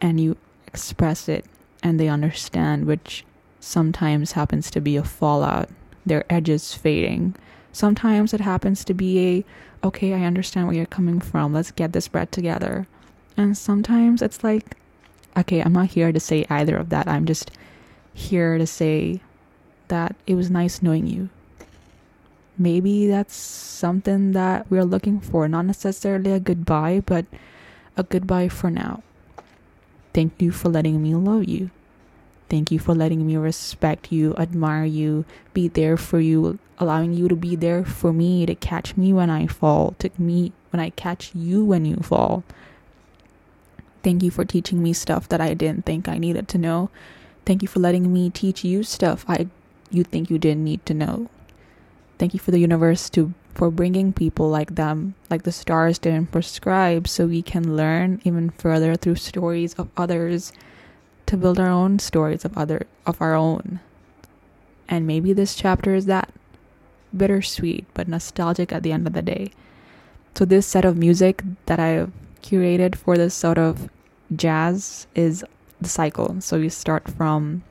and 0.00 0.20
you 0.20 0.36
express 0.66 1.28
it 1.28 1.44
and 1.82 1.98
they 1.98 2.08
understand, 2.08 2.86
which 2.86 3.24
sometimes 3.60 4.32
happens 4.32 4.70
to 4.70 4.80
be 4.80 4.96
a 4.96 5.04
fallout, 5.04 5.68
their 6.04 6.24
edges 6.30 6.74
fading. 6.74 7.34
Sometimes 7.72 8.34
it 8.34 8.40
happens 8.40 8.84
to 8.84 8.94
be 8.94 9.18
a, 9.82 9.86
okay, 9.86 10.14
I 10.14 10.24
understand 10.24 10.66
where 10.66 10.76
you're 10.76 10.86
coming 10.86 11.20
from, 11.20 11.52
let's 11.52 11.70
get 11.70 11.92
this 11.92 12.08
bread 12.08 12.32
together. 12.32 12.86
And 13.36 13.56
sometimes 13.56 14.22
it's 14.22 14.44
like, 14.44 14.76
okay, 15.36 15.62
I'm 15.62 15.72
not 15.72 15.90
here 15.90 16.12
to 16.12 16.20
say 16.20 16.44
either 16.50 16.76
of 16.76 16.90
that. 16.90 17.08
I'm 17.08 17.24
just 17.24 17.50
here 18.12 18.58
to 18.58 18.66
say 18.66 19.20
that 19.88 20.14
it 20.26 20.34
was 20.34 20.50
nice 20.50 20.82
knowing 20.82 21.06
you 21.06 21.30
maybe 22.62 23.06
that's 23.08 23.34
something 23.34 24.32
that 24.32 24.70
we're 24.70 24.84
looking 24.84 25.20
for. 25.20 25.48
Not 25.48 25.66
necessarily 25.66 26.32
a 26.32 26.40
goodbye, 26.40 27.02
but 27.04 27.26
a 27.96 28.02
goodbye 28.02 28.48
for 28.48 28.70
now. 28.70 29.02
Thank 30.14 30.40
you 30.40 30.52
for 30.52 30.68
letting 30.68 31.02
me 31.02 31.14
love 31.14 31.48
you. 31.48 31.70
Thank 32.48 32.70
you 32.70 32.78
for 32.78 32.94
letting 32.94 33.26
me 33.26 33.36
respect 33.36 34.12
you, 34.12 34.34
admire 34.36 34.84
you, 34.84 35.24
be 35.54 35.68
there 35.68 35.96
for 35.96 36.20
you, 36.20 36.58
allowing 36.78 37.14
you 37.14 37.26
to 37.28 37.34
be 37.34 37.56
there 37.56 37.82
for 37.84 38.12
me, 38.12 38.44
to 38.44 38.54
catch 38.54 38.96
me 38.96 39.12
when 39.12 39.30
I 39.30 39.46
fall, 39.46 39.94
to 40.00 40.10
me 40.18 40.52
when 40.70 40.78
I 40.78 40.90
catch 40.90 41.34
you 41.34 41.64
when 41.64 41.86
you 41.86 41.96
fall. 41.96 42.44
Thank 44.02 44.22
you 44.22 44.30
for 44.30 44.44
teaching 44.44 44.82
me 44.82 44.92
stuff 44.92 45.28
that 45.28 45.40
I 45.40 45.54
didn't 45.54 45.86
think 45.86 46.08
I 46.08 46.18
needed 46.18 46.46
to 46.48 46.58
know. 46.58 46.90
Thank 47.46 47.62
you 47.62 47.68
for 47.68 47.80
letting 47.80 48.12
me 48.12 48.30
teach 48.30 48.64
you 48.64 48.82
stuff 48.82 49.24
I 49.26 49.48
you 49.90 50.04
think 50.04 50.30
you 50.30 50.38
didn't 50.38 50.64
need 50.64 50.84
to 50.86 50.94
know. 50.94 51.28
Thank 52.22 52.34
you 52.34 52.38
for 52.38 52.52
the 52.52 52.60
universe 52.60 53.10
to 53.10 53.34
for 53.52 53.68
bringing 53.68 54.12
people 54.12 54.48
like 54.48 54.76
them, 54.76 55.16
like 55.28 55.42
the 55.42 55.50
stars 55.50 55.98
didn't 55.98 56.30
prescribe, 56.30 57.08
so 57.08 57.26
we 57.26 57.42
can 57.42 57.76
learn 57.76 58.22
even 58.22 58.50
further 58.50 58.94
through 58.94 59.16
stories 59.16 59.74
of 59.74 59.88
others 59.96 60.52
to 61.26 61.36
build 61.36 61.58
our 61.58 61.66
own 61.66 61.98
stories 61.98 62.44
of 62.44 62.56
other 62.56 62.86
of 63.06 63.20
our 63.20 63.34
own. 63.34 63.80
And 64.88 65.04
maybe 65.04 65.32
this 65.32 65.56
chapter 65.56 65.96
is 65.96 66.06
that 66.06 66.32
bittersweet 67.12 67.86
but 67.92 68.06
nostalgic 68.06 68.70
at 68.70 68.84
the 68.84 68.92
end 68.92 69.08
of 69.08 69.14
the 69.14 69.22
day. 69.22 69.50
So 70.36 70.44
this 70.44 70.64
set 70.64 70.84
of 70.84 70.96
music 70.96 71.42
that 71.66 71.80
I've 71.80 72.12
curated 72.40 72.94
for 72.94 73.18
this 73.18 73.34
sort 73.34 73.58
of 73.58 73.90
jazz 74.36 75.08
is 75.16 75.44
the 75.80 75.88
cycle. 75.88 76.40
So 76.40 76.54
you 76.54 76.70
start 76.70 77.10
from 77.10 77.64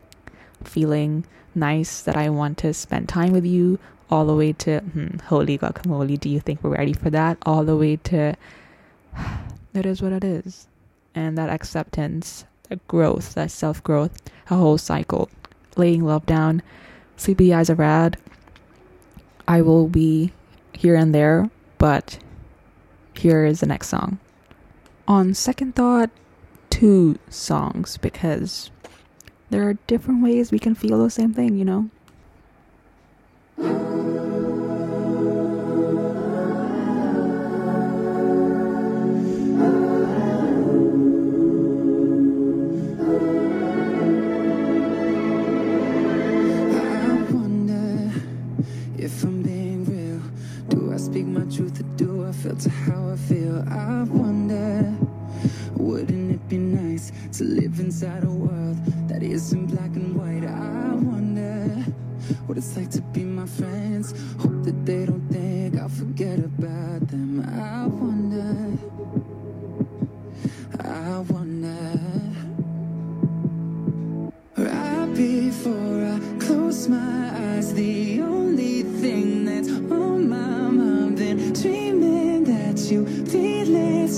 feeling 0.66 1.24
nice 1.56 2.02
that 2.02 2.18
I 2.18 2.30
want 2.30 2.58
to 2.58 2.74
spend 2.74 3.08
time 3.08 3.32
with 3.32 3.46
you 3.46 3.80
all 4.12 4.26
the 4.26 4.36
way 4.36 4.54
to 4.54 4.80
hmm, 4.80 5.18
holy 5.26 5.58
guacamole. 5.58 6.20
Do 6.20 6.30
you 6.30 6.40
think 6.40 6.64
we're 6.64 6.76
ready 6.76 6.94
for 6.94 7.10
that? 7.10 7.38
All 7.44 7.64
the 7.64 7.78
way 7.78 7.96
to 7.96 8.36
it 9.74 9.86
is 9.86 10.02
what 10.02 10.12
it 10.12 10.24
is, 10.24 10.68
and 11.16 11.38
that 11.38 11.50
acceptance, 11.50 12.46
that 12.70 12.86
growth, 12.88 13.34
that 13.36 13.52
self 13.52 13.82
growth, 13.84 14.22
a 14.50 14.56
whole 14.56 14.78
cycle. 14.78 15.30
Laying 15.78 16.04
love 16.04 16.26
down, 16.26 16.62
sleepy 17.16 17.54
eyes 17.54 17.70
are 17.70 17.76
rad. 17.76 18.18
I 19.48 19.62
will 19.62 19.88
be 19.88 20.34
here 20.74 20.96
and 20.96 21.16
there, 21.16 21.50
but 21.78 22.20
here 23.16 23.46
is 23.46 23.62
the 23.62 23.66
next 23.66 23.88
song. 23.88 24.20
On 25.08 25.34
second 25.34 25.76
thought, 25.76 26.10
two 26.70 27.18
songs 27.30 27.98
because 27.98 28.72
there 29.50 29.68
are 29.68 29.74
different 29.88 30.24
ways 30.24 30.52
we 30.52 30.60
can 30.60 30.76
feel 30.76 31.02
the 31.02 31.10
same 31.10 31.34
thing, 31.34 31.58
you 31.58 31.66
know? 31.66 31.90
To 52.42 52.70
how 52.72 53.08
I 53.08 53.16
feel. 53.18 53.64
I 53.70 54.02
wonder, 54.04 54.92
wouldn't 55.76 56.32
it 56.32 56.50
be 56.50 56.58
nice 56.58 57.12
to 57.34 57.44
live 57.44 57.80
inside 57.80 58.24
a 58.24 58.30
world 58.32 58.78
that 59.08 59.22
isn't 59.22 59.68
black 59.68 59.96
and 59.96 60.16
white? 60.16 60.50
I 60.50 60.96
wonder 60.96 61.68
what 62.48 62.58
it's 62.58 62.76
like 62.76 62.90
to 62.92 63.02
be 63.14 63.24
my 63.24 63.46
friends. 63.46 64.16
Hope 64.40 64.64
that 64.64 64.86
they 64.88 65.06
don't 65.06 65.28
think 65.30 65.80
I'll 65.80 65.90
forget 65.90 66.40
about 66.40 67.08
them. 67.10 67.42
I 67.48 67.86
wonder, 67.86 68.76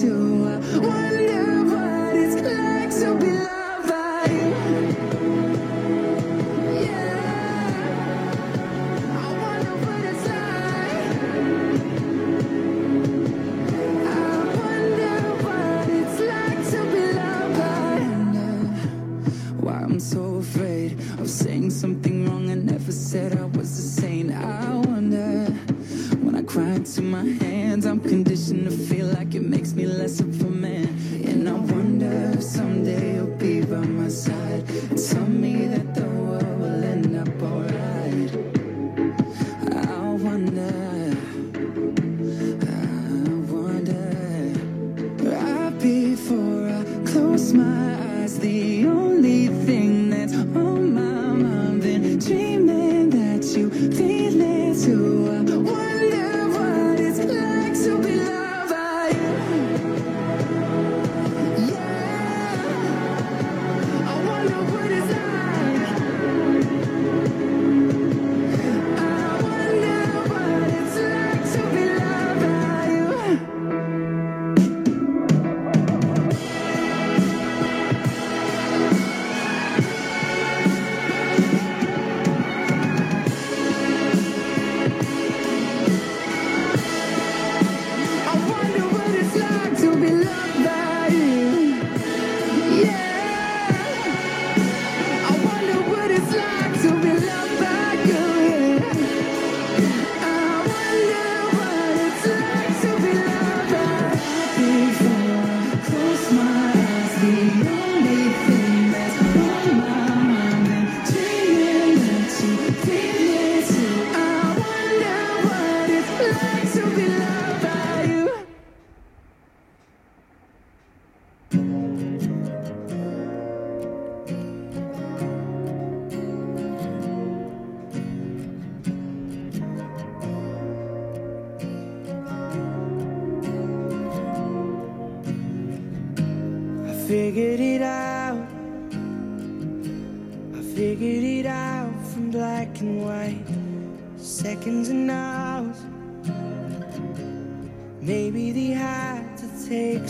you 0.03 0.32
my 47.53 48.02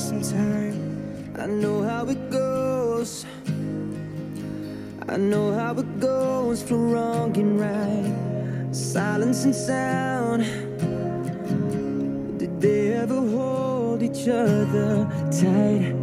some 0.04 0.22
time. 0.22 1.34
I 1.40 1.46
know 1.46 1.82
how 1.82 2.06
it 2.08 2.30
goes. 2.30 3.26
I 5.08 5.16
know 5.16 5.54
how 5.54 5.74
it 5.76 6.00
goes 6.02 6.62
for 6.62 6.76
wrong 6.76 7.32
and 7.38 7.58
right. 7.58 8.76
Silence 8.76 9.46
and 9.46 9.56
sound. 9.56 10.42
Did 12.38 12.60
they 12.60 12.92
ever 13.04 13.22
hold 13.36 14.04
each 14.04 14.28
other 14.28 15.08
tight 15.42 15.96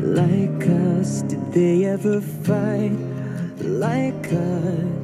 like 0.00 0.62
us? 0.96 1.20
Did 1.22 1.52
they 1.52 1.84
ever 1.84 2.22
fight 2.22 2.96
like 3.60 4.26
us? 4.32 5.03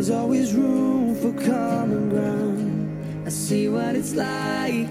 There's 0.00 0.12
always 0.12 0.54
room 0.54 1.14
for 1.14 1.30
common 1.44 2.08
ground. 2.08 3.26
I 3.26 3.28
see 3.28 3.68
what 3.68 3.94
it's 3.94 4.14
like. 4.14 4.88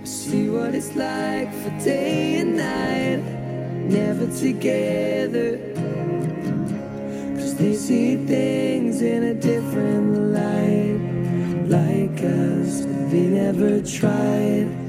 I 0.00 0.04
see 0.04 0.48
what 0.48 0.76
it's 0.76 0.94
like 0.94 1.52
for 1.52 1.70
day 1.84 2.36
and 2.36 2.56
night. 2.56 3.20
Never 3.90 4.28
together. 4.28 5.58
Cause 7.34 7.56
they 7.56 7.74
see 7.74 8.14
things 8.14 9.02
in 9.02 9.24
a 9.24 9.34
different 9.34 10.16
light. 10.32 11.00
Like 11.66 12.22
us, 12.22 12.84
they 13.10 13.26
never 13.26 13.82
tried. 13.82 14.79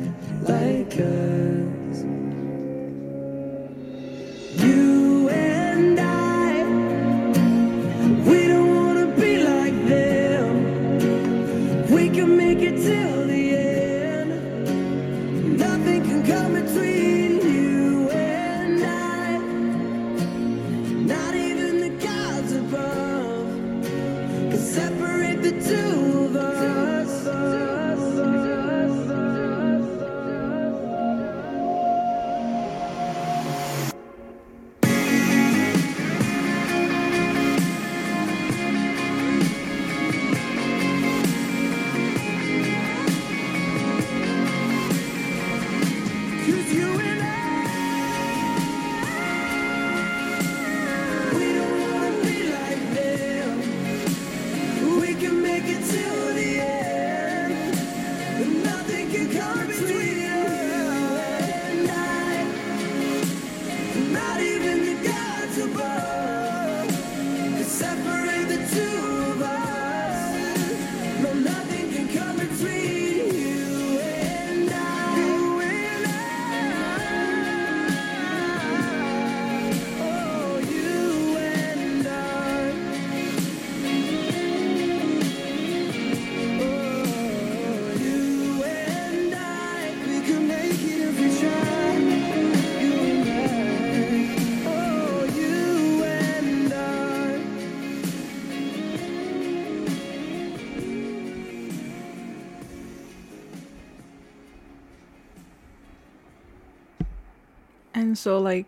So, 108.22 108.38
like, 108.38 108.68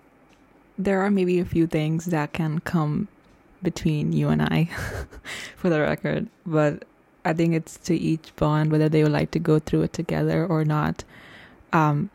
there 0.79 1.01
are 1.01 1.11
maybe 1.11 1.39
a 1.39 1.45
few 1.45 1.67
things 1.67 2.05
that 2.05 2.33
can 2.33 2.59
come 2.59 3.07
between 3.61 4.11
you 4.11 4.29
and 4.29 4.41
I, 4.41 4.69
for 5.55 5.69
the 5.69 5.79
record. 5.79 6.27
But 6.43 6.85
I 7.23 7.33
think 7.33 7.53
it's 7.53 7.77
to 7.85 7.95
each 7.95 8.35
bond 8.35 8.71
whether 8.71 8.89
they 8.89 9.03
would 9.03 9.11
like 9.11 9.29
to 9.31 9.39
go 9.39 9.59
through 9.59 9.83
it 9.83 9.93
together 9.93 10.43
or 10.43 10.65
not. 10.65 11.03
Um, 11.71 12.09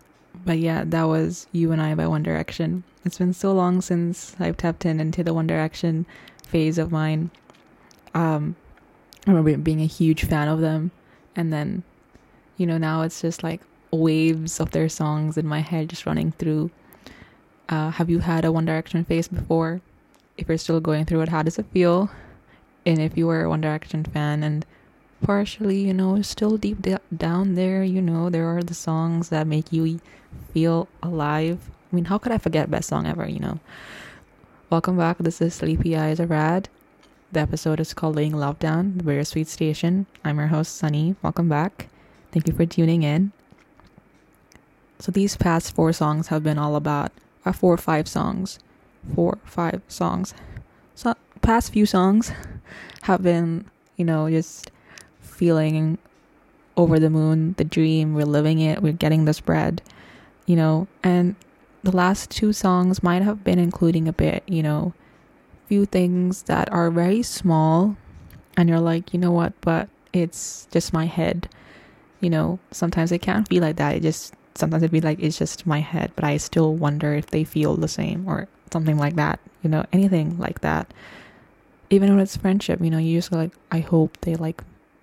but 0.44 0.58
yeah, 0.58 0.82
that 0.86 1.04
was 1.04 1.46
You 1.52 1.70
and 1.70 1.80
I 1.80 1.94
by 1.94 2.08
One 2.08 2.24
Direction. 2.24 2.82
It's 3.04 3.18
been 3.18 3.32
so 3.32 3.52
long 3.52 3.82
since 3.82 4.34
I've 4.40 4.56
tapped 4.56 4.84
in 4.84 4.98
into 4.98 5.22
the 5.22 5.32
One 5.32 5.46
Direction 5.46 6.06
phase 6.42 6.76
of 6.76 6.90
mine. 6.90 7.30
Um, 8.14 8.56
I 9.26 9.30
remember 9.30 9.56
being 9.58 9.80
a 9.80 9.86
huge 9.86 10.24
fan 10.24 10.48
of 10.48 10.60
them. 10.60 10.90
And 11.36 11.52
then, 11.52 11.84
you 12.56 12.66
know, 12.66 12.78
now 12.78 13.02
it's 13.02 13.20
just 13.20 13.44
like 13.44 13.60
waves 13.92 14.58
of 14.58 14.72
their 14.72 14.88
songs 14.88 15.38
in 15.38 15.46
my 15.46 15.60
head 15.60 15.88
just 15.88 16.04
running 16.04 16.32
through. 16.32 16.72
Uh, 17.68 17.90
have 17.90 18.08
you 18.08 18.20
had 18.20 18.46
a 18.46 18.52
One 18.52 18.64
Direction 18.64 19.04
phase 19.04 19.28
before? 19.28 19.82
If 20.38 20.48
you're 20.48 20.56
still 20.56 20.80
going 20.80 21.04
through 21.04 21.20
it, 21.22 21.28
how 21.28 21.42
does 21.42 21.58
it 21.58 21.66
feel? 21.66 22.10
And 22.86 22.98
if 22.98 23.18
you 23.18 23.26
were 23.26 23.44
a 23.44 23.48
One 23.48 23.60
Direction 23.60 24.04
fan 24.04 24.42
and 24.42 24.64
partially, 25.22 25.80
you 25.80 25.92
know, 25.92 26.22
still 26.22 26.56
deep 26.56 26.86
down 27.14 27.56
there, 27.56 27.84
you 27.84 28.00
know, 28.00 28.30
there 28.30 28.46
are 28.56 28.62
the 28.62 28.72
songs 28.72 29.28
that 29.28 29.46
make 29.46 29.70
you 29.70 30.00
feel 30.54 30.88
alive. 31.02 31.70
I 31.92 31.96
mean, 31.96 32.06
how 32.06 32.16
could 32.16 32.32
I 32.32 32.38
forget 32.38 32.70
best 32.70 32.88
song 32.88 33.06
ever, 33.06 33.28
you 33.28 33.38
know? 33.38 33.60
Welcome 34.70 34.96
back. 34.96 35.18
This 35.18 35.42
is 35.42 35.54
Sleepy 35.54 35.94
Eyes 35.94 36.20
Are 36.20 36.26
Rad. 36.26 36.70
The 37.32 37.40
episode 37.40 37.80
is 37.80 37.92
called 37.92 38.16
Laying 38.16 38.36
Love 38.36 38.58
Down, 38.58 38.96
the 38.96 39.24
Sweet 39.24 39.48
Station. 39.48 40.06
I'm 40.24 40.38
your 40.38 40.46
host, 40.46 40.76
Sunny. 40.76 41.16
Welcome 41.20 41.50
back. 41.50 41.88
Thank 42.32 42.48
you 42.48 42.54
for 42.54 42.64
tuning 42.64 43.02
in. 43.02 43.32
So 45.00 45.12
these 45.12 45.36
past 45.36 45.74
four 45.74 45.92
songs 45.92 46.28
have 46.28 46.42
been 46.42 46.58
all 46.58 46.74
about 46.74 47.12
uh, 47.44 47.52
four 47.52 47.74
or 47.74 47.78
five 47.78 48.08
songs, 48.08 48.58
four 49.14 49.34
or 49.34 49.48
five 49.48 49.82
songs. 49.88 50.34
So 50.94 51.14
past 51.42 51.72
few 51.72 51.86
songs 51.86 52.32
have 53.02 53.22
been, 53.22 53.66
you 53.96 54.04
know, 54.04 54.28
just 54.28 54.70
feeling 55.20 55.98
over 56.76 56.98
the 56.98 57.10
moon, 57.10 57.54
the 57.58 57.64
dream. 57.64 58.14
We're 58.14 58.24
living 58.24 58.60
it. 58.60 58.82
We're 58.82 58.92
getting 58.92 59.24
this 59.24 59.40
bread, 59.40 59.82
you 60.46 60.56
know. 60.56 60.86
And 61.02 61.36
the 61.82 61.94
last 61.94 62.30
two 62.30 62.52
songs 62.52 63.02
might 63.02 63.22
have 63.22 63.44
been 63.44 63.58
including 63.58 64.08
a 64.08 64.12
bit, 64.12 64.42
you 64.46 64.62
know, 64.62 64.94
few 65.66 65.84
things 65.84 66.44
that 66.44 66.70
are 66.72 66.90
very 66.90 67.22
small, 67.22 67.96
and 68.56 68.68
you're 68.68 68.80
like, 68.80 69.12
you 69.12 69.20
know 69.20 69.32
what? 69.32 69.52
But 69.60 69.88
it's 70.12 70.66
just 70.70 70.92
my 70.92 71.06
head. 71.06 71.48
You 72.20 72.30
know, 72.30 72.58
sometimes 72.72 73.12
it 73.12 73.20
can't 73.20 73.48
be 73.48 73.60
like 73.60 73.76
that. 73.76 73.94
It 73.94 74.02
just 74.02 74.34
sometimes 74.58 74.82
it'd 74.82 74.92
be 74.92 75.00
like 75.00 75.20
it's 75.20 75.38
just 75.38 75.66
my 75.66 75.80
head, 75.80 76.12
but 76.14 76.24
I 76.24 76.36
still 76.36 76.74
wonder 76.74 77.14
if 77.14 77.26
they 77.26 77.44
feel 77.44 77.76
the 77.76 77.88
same 77.88 78.26
or 78.28 78.48
something 78.72 78.98
like 78.98 79.16
that. 79.16 79.40
You 79.62 79.70
know, 79.70 79.84
anything 79.92 80.38
like 80.38 80.60
that. 80.60 80.92
Even 81.90 82.10
when 82.10 82.20
it's 82.20 82.36
friendship, 82.36 82.80
you 82.82 82.90
know, 82.90 82.98
you 82.98 83.18
just 83.18 83.32
like, 83.32 83.52
I 83.70 83.78
hope 83.80 84.18
they 84.20 84.34
like, 84.34 84.62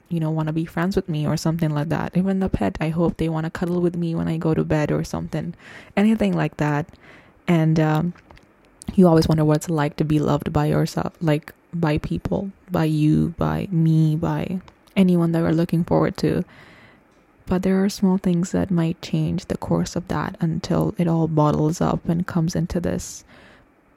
you 0.09 0.19
know, 0.19 0.29
want 0.29 0.47
to 0.47 0.53
be 0.53 0.65
friends 0.65 0.95
with 0.95 1.09
me 1.09 1.25
or 1.25 1.35
something 1.35 1.71
like 1.71 1.89
that. 1.89 2.15
Even 2.15 2.39
the 2.39 2.49
pet, 2.49 2.77
I 2.79 2.89
hope 2.89 3.17
they 3.17 3.27
want 3.27 3.45
to 3.45 3.49
cuddle 3.49 3.81
with 3.81 3.95
me 3.95 4.13
when 4.13 4.27
I 4.27 4.37
go 4.37 4.53
to 4.53 4.63
bed 4.63 4.91
or 4.91 5.03
something. 5.03 5.55
Anything 5.97 6.33
like 6.33 6.57
that. 6.57 6.87
And 7.47 7.79
um, 7.79 8.13
you 8.93 9.07
always 9.07 9.27
wonder 9.27 9.43
what 9.43 9.57
it's 9.57 9.69
like 9.69 9.95
to 9.97 10.05
be 10.05 10.19
loved 10.19 10.53
by 10.53 10.67
yourself, 10.67 11.13
like 11.21 11.53
by 11.73 11.97
people, 11.97 12.51
by 12.69 12.85
you, 12.85 13.33
by 13.37 13.67
me, 13.71 14.15
by 14.15 14.61
anyone 14.95 15.31
that 15.31 15.41
we're 15.41 15.51
looking 15.51 15.83
forward 15.83 16.17
to. 16.17 16.43
But 17.47 17.61
there 17.61 17.83
are 17.83 17.89
small 17.89 18.17
things 18.17 18.51
that 18.51 18.71
might 18.71 19.01
change 19.01 19.45
the 19.45 19.57
course 19.57 19.95
of 19.95 20.07
that 20.07 20.35
until 20.39 20.95
it 20.97 21.07
all 21.07 21.27
bottles 21.27 21.79
up 21.79 22.09
and 22.09 22.25
comes 22.25 22.55
into 22.55 22.79
this 22.79 23.23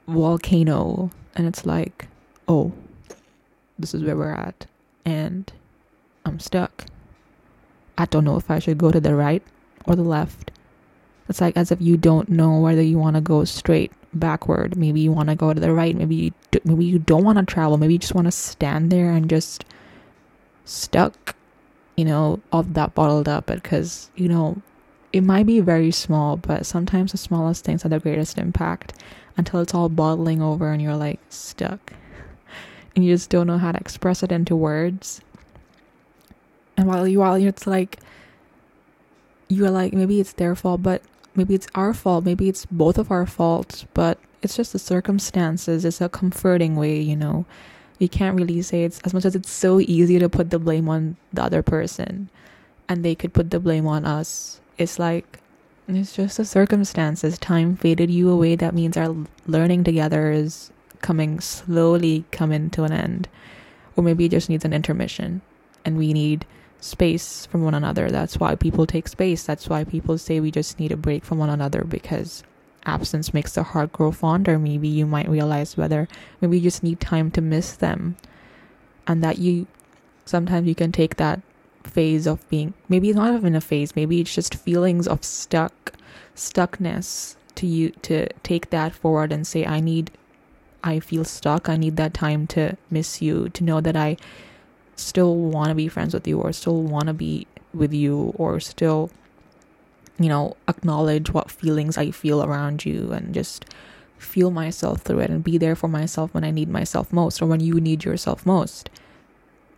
volcano. 0.07 1.09
And 1.35 1.47
it's 1.47 1.65
like, 1.65 2.07
oh, 2.47 2.73
this 3.79 3.93
is 3.93 4.03
where 4.03 4.15
we're 4.15 4.33
at. 4.33 4.67
And 5.03 5.51
I'm 6.25 6.39
stuck. 6.39 6.85
I 7.97 8.05
don't 8.05 8.23
know 8.23 8.37
if 8.37 8.51
I 8.51 8.59
should 8.59 8.77
go 8.77 8.91
to 8.91 8.99
the 8.99 9.15
right 9.15 9.41
or 9.85 9.95
the 9.95 10.03
left. 10.03 10.51
It's 11.27 11.41
like 11.41 11.57
as 11.57 11.71
if 11.71 11.81
you 11.81 11.97
don't 11.97 12.29
know 12.29 12.59
whether 12.59 12.81
you 12.81 12.97
want 12.97 13.15
to 13.15 13.21
go 13.21 13.43
straight, 13.45 13.91
backward. 14.13 14.75
Maybe 14.75 14.99
you 14.99 15.11
want 15.11 15.29
to 15.29 15.35
go 15.35 15.53
to 15.53 15.59
the 15.59 15.73
right. 15.73 15.95
Maybe 15.95 16.15
you 16.15 16.31
do, 16.51 16.59
maybe 16.63 16.85
you 16.85 16.99
don't 16.99 17.23
want 17.23 17.39
to 17.39 17.45
travel. 17.45 17.77
Maybe 17.77 17.93
you 17.93 17.99
just 17.99 18.15
want 18.15 18.25
to 18.25 18.31
stand 18.31 18.91
there 18.91 19.11
and 19.11 19.29
just 19.29 19.65
stuck 20.65 21.35
you 21.99 22.05
know, 22.05 22.39
of 22.53 22.75
that 22.75 22.95
bottled 22.95 23.27
up 23.27 23.47
because, 23.47 24.09
you 24.15 24.29
know, 24.29 24.55
it 25.11 25.19
might 25.19 25.45
be 25.45 25.59
very 25.59 25.91
small, 25.91 26.37
but 26.37 26.65
sometimes 26.65 27.11
the 27.11 27.17
smallest 27.17 27.65
things 27.65 27.83
have 27.83 27.91
the 27.91 27.99
greatest 27.99 28.37
impact 28.37 28.93
until 29.35 29.59
it's 29.59 29.73
all 29.73 29.89
bottling 29.89 30.41
over 30.41 30.71
and 30.71 30.81
you're 30.81 30.95
like 30.95 31.19
stuck. 31.27 31.91
And 32.95 33.03
you 33.03 33.13
just 33.13 33.29
don't 33.29 33.47
know 33.47 33.57
how 33.57 33.73
to 33.73 33.77
express 33.77 34.23
it 34.23 34.31
into 34.31 34.55
words. 34.55 35.19
And 36.77 36.87
while 36.87 37.05
you 37.05 37.19
while 37.19 37.35
it's 37.35 37.67
like 37.67 37.99
you're 39.49 39.69
like 39.69 39.91
maybe 39.91 40.21
it's 40.21 40.31
their 40.31 40.55
fault, 40.55 40.81
but 40.81 41.01
maybe 41.35 41.53
it's 41.53 41.67
our 41.75 41.93
fault, 41.93 42.23
maybe 42.23 42.47
it's 42.47 42.65
both 42.67 42.97
of 42.97 43.11
our 43.11 43.25
faults, 43.25 43.85
but 43.93 44.19
it's 44.41 44.55
just 44.55 44.71
the 44.71 44.79
circumstances. 44.79 45.83
It's 45.83 45.99
a 45.99 46.07
comforting 46.07 46.77
way, 46.77 47.01
you 47.01 47.17
know 47.17 47.45
you 47.99 48.09
can't 48.09 48.37
really 48.37 48.61
say 48.61 48.83
it's 48.83 48.99
as 49.01 49.13
much 49.13 49.25
as 49.25 49.35
it's 49.35 49.51
so 49.51 49.79
easy 49.79 50.17
to 50.19 50.27
put 50.27 50.49
the 50.49 50.59
blame 50.59 50.89
on 50.89 51.15
the 51.31 51.43
other 51.43 51.61
person 51.61 52.29
and 52.87 53.05
they 53.05 53.13
could 53.13 53.33
put 53.33 53.51
the 53.51 53.59
blame 53.59 53.85
on 53.85 54.05
us 54.05 54.59
it's 54.77 54.97
like 54.97 55.39
it's 55.97 56.15
just 56.15 56.37
the 56.37 56.45
circumstances. 56.45 57.39
Time 57.39 57.75
faded 57.75 58.11
you 58.11 58.29
away. 58.29 58.55
That 58.55 58.75
means 58.75 58.95
our 58.95 59.15
learning 59.47 59.83
together 59.83 60.31
is 60.31 60.71
coming 61.01 61.39
slowly 61.39 62.25
coming 62.31 62.69
to 62.71 62.83
an 62.83 62.91
end. 62.91 63.27
Or 63.95 64.03
maybe 64.03 64.25
it 64.25 64.31
just 64.31 64.49
needs 64.49 64.65
an 64.65 64.73
intermission 64.73 65.41
and 65.83 65.97
we 65.97 66.13
need 66.13 66.45
space 66.79 67.47
from 67.47 67.63
one 67.63 67.73
another. 67.73 68.11
That's 68.11 68.39
why 68.39 68.55
people 68.55 68.85
take 68.85 69.07
space. 69.07 69.43
That's 69.43 69.67
why 69.67 69.83
people 69.83 70.17
say 70.17 70.39
we 70.39 70.51
just 70.51 70.79
need 70.79 70.91
a 70.91 70.97
break 70.97 71.25
from 71.25 71.39
one 71.39 71.49
another 71.49 71.83
because 71.83 72.43
absence 72.85 73.33
makes 73.33 73.53
the 73.53 73.63
heart 73.63 73.91
grow 73.91 74.11
fonder, 74.11 74.57
maybe 74.57 74.87
you 74.87 75.05
might 75.05 75.29
realize 75.29 75.77
whether 75.77 76.07
maybe 76.41 76.57
you 76.57 76.63
just 76.63 76.83
need 76.83 76.99
time 76.99 77.31
to 77.31 77.41
miss 77.41 77.73
them. 77.73 78.17
And 79.07 79.23
that 79.23 79.39
you 79.39 79.67
sometimes 80.25 80.67
you 80.67 80.75
can 80.75 80.91
take 80.91 81.15
that 81.17 81.41
phase 81.83 82.27
of 82.27 82.47
being 82.49 82.73
maybe 82.87 83.09
it's 83.09 83.17
not 83.17 83.33
even 83.33 83.55
a 83.55 83.61
phase, 83.61 83.95
maybe 83.95 84.21
it's 84.21 84.33
just 84.33 84.55
feelings 84.55 85.07
of 85.07 85.23
stuck 85.23 85.93
stuckness 86.35 87.35
to 87.55 87.67
you 87.67 87.89
to 88.01 88.27
take 88.43 88.69
that 88.69 88.93
forward 88.93 89.31
and 89.31 89.45
say, 89.45 89.65
I 89.65 89.79
need 89.79 90.11
I 90.83 90.99
feel 90.99 91.25
stuck, 91.25 91.67
I 91.67 91.75
need 91.75 91.97
that 91.97 92.13
time 92.13 92.47
to 92.47 92.77
miss 92.89 93.21
you, 93.21 93.49
to 93.49 93.63
know 93.63 93.81
that 93.81 93.97
I 93.97 94.17
still 94.95 95.35
want 95.35 95.69
to 95.69 95.75
be 95.75 95.87
friends 95.87 96.13
with 96.13 96.27
you 96.27 96.39
or 96.39 96.53
still 96.53 96.81
want 96.81 97.07
to 97.07 97.13
be 97.13 97.47
with 97.73 97.93
you 97.93 98.33
or 98.37 98.59
still 98.59 99.09
you 100.19 100.29
know, 100.29 100.55
acknowledge 100.67 101.31
what 101.31 101.51
feelings 101.51 101.97
I 101.97 102.11
feel 102.11 102.43
around 102.43 102.85
you 102.85 103.11
and 103.11 103.33
just 103.33 103.65
feel 104.17 104.51
myself 104.51 105.01
through 105.01 105.19
it 105.19 105.29
and 105.29 105.43
be 105.43 105.57
there 105.57 105.75
for 105.75 105.87
myself 105.87 106.33
when 106.33 106.43
I 106.43 106.51
need 106.51 106.69
myself 106.69 107.13
most 107.13 107.41
or 107.41 107.45
when 107.45 107.61
you 107.61 107.79
need 107.79 108.03
yourself 108.03 108.45
most. 108.45 108.89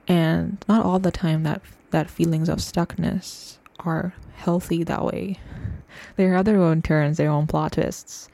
And 0.07 0.63
not 0.67 0.85
all 0.85 0.99
the 0.99 1.11
time 1.11 1.43
that 1.43 1.61
that 1.91 2.09
feelings 2.09 2.49
of 2.49 2.57
stuckness 2.59 3.57
are 3.79 4.13
healthy 4.35 4.83
that 4.83 5.05
way. 5.05 5.39
They 6.15 6.25
have 6.25 6.45
their 6.45 6.59
own 6.59 6.81
turns, 6.81 7.17
their 7.17 7.29
own 7.29 7.47
plot 7.47 7.73
twists. 7.73 8.29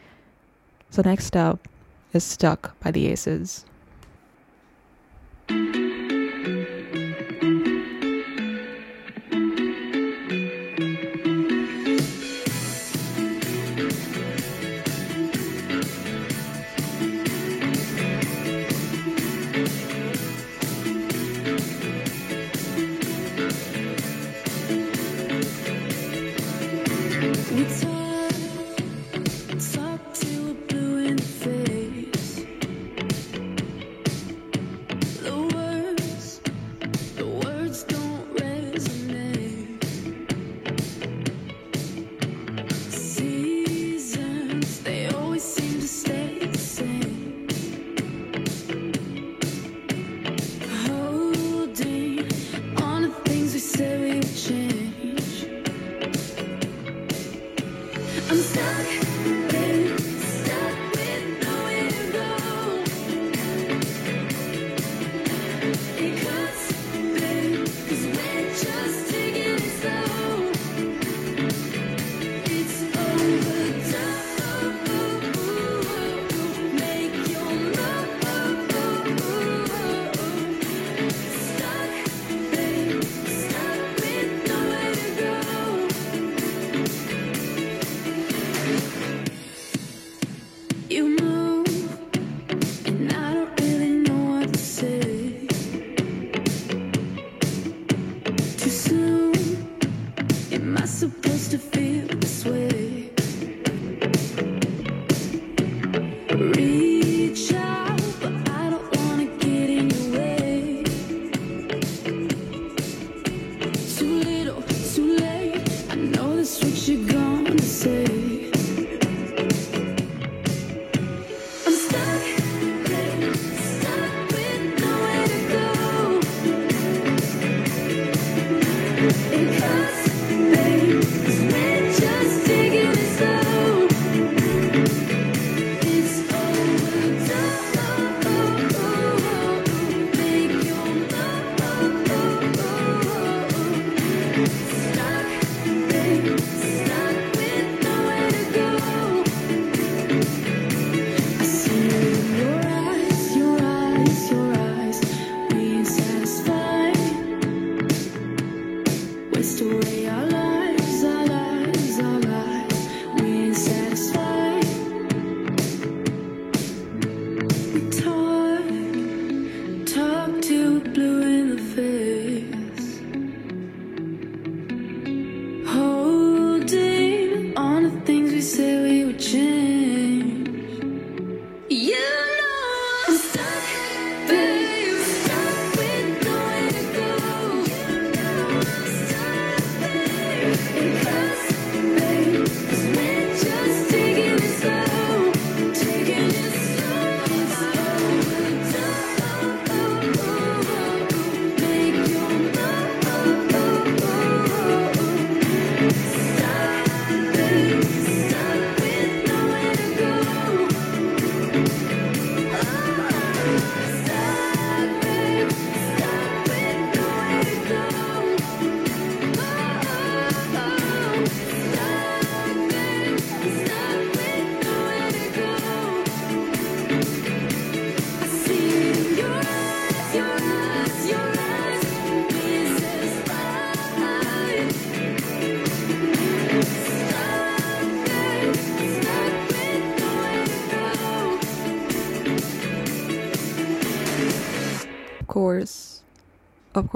So 0.89 1.01
next 1.01 1.35
up 1.35 1.67
is 2.13 2.23
Stuck 2.23 2.79
by 2.79 2.91
the 2.91 3.07
Aces. 3.07 3.65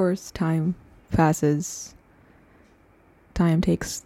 course, 0.02 0.32
time 0.32 0.74
passes. 1.12 1.94
Time 3.36 3.62
takes, 3.62 4.04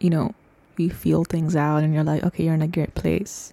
you 0.00 0.08
know, 0.08 0.34
you 0.78 0.88
feel 0.88 1.22
things 1.22 1.54
out 1.54 1.84
and 1.84 1.92
you're 1.92 2.02
like, 2.02 2.24
okay, 2.24 2.44
you're 2.44 2.54
in 2.54 2.62
a 2.62 2.66
great 2.66 2.94
place. 2.94 3.52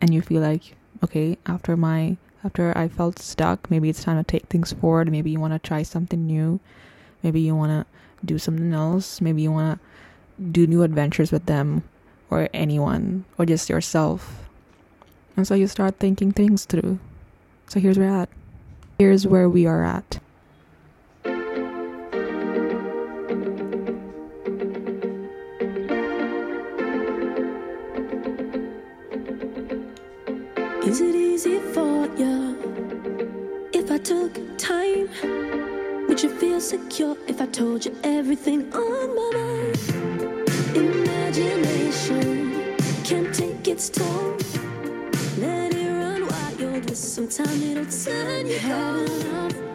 And 0.00 0.12
you 0.12 0.20
feel 0.20 0.42
like, 0.42 0.74
okay, 1.04 1.38
after 1.46 1.76
my 1.76 2.16
after 2.42 2.76
I 2.76 2.88
felt 2.88 3.20
stuck, 3.20 3.70
maybe 3.70 3.88
it's 3.88 4.02
time 4.02 4.18
to 4.18 4.24
take 4.24 4.46
things 4.46 4.72
forward. 4.72 5.08
Maybe 5.08 5.30
you 5.30 5.38
want 5.38 5.52
to 5.52 5.60
try 5.60 5.84
something 5.84 6.26
new. 6.26 6.58
Maybe 7.22 7.40
you 7.40 7.54
want 7.54 7.70
to 7.70 8.26
do 8.26 8.36
something 8.36 8.72
else. 8.72 9.20
Maybe 9.20 9.42
you 9.42 9.52
want 9.52 9.78
to 9.78 10.42
do 10.42 10.66
new 10.66 10.82
adventures 10.82 11.30
with 11.30 11.46
them 11.46 11.84
or 12.30 12.48
anyone 12.52 13.26
or 13.38 13.46
just 13.46 13.70
yourself. 13.70 14.48
And 15.36 15.46
so 15.46 15.54
you 15.54 15.68
start 15.68 16.00
thinking 16.00 16.32
things 16.32 16.64
through. 16.64 16.98
So 17.68 17.78
here's 17.78 17.96
where 17.96 18.10
at. 18.10 18.28
Here's 18.98 19.24
where 19.24 19.48
we 19.48 19.66
are 19.66 19.84
at. 19.84 20.18
Is 30.86 31.00
it 31.00 31.16
easy 31.16 31.58
for 31.74 32.06
you 32.16 32.56
if 33.72 33.90
I 33.90 33.98
took 33.98 34.38
time? 34.56 35.08
Would 36.06 36.22
you 36.22 36.30
feel 36.38 36.60
secure 36.60 37.16
if 37.26 37.40
I 37.40 37.46
told 37.46 37.84
you 37.84 37.92
everything 38.04 38.72
on 38.72 39.16
my 39.16 39.30
mind? 39.34 39.76
Imagination 40.76 42.76
can 43.02 43.32
take 43.32 43.66
its 43.66 43.90
toll. 43.90 44.36
Let 45.38 45.74
it 45.74 45.90
run 45.90 46.28
wild. 46.28 46.96
Sometime 46.96 47.60
it'll 47.64 47.86
turn 47.86 48.46
you. 48.46 49.65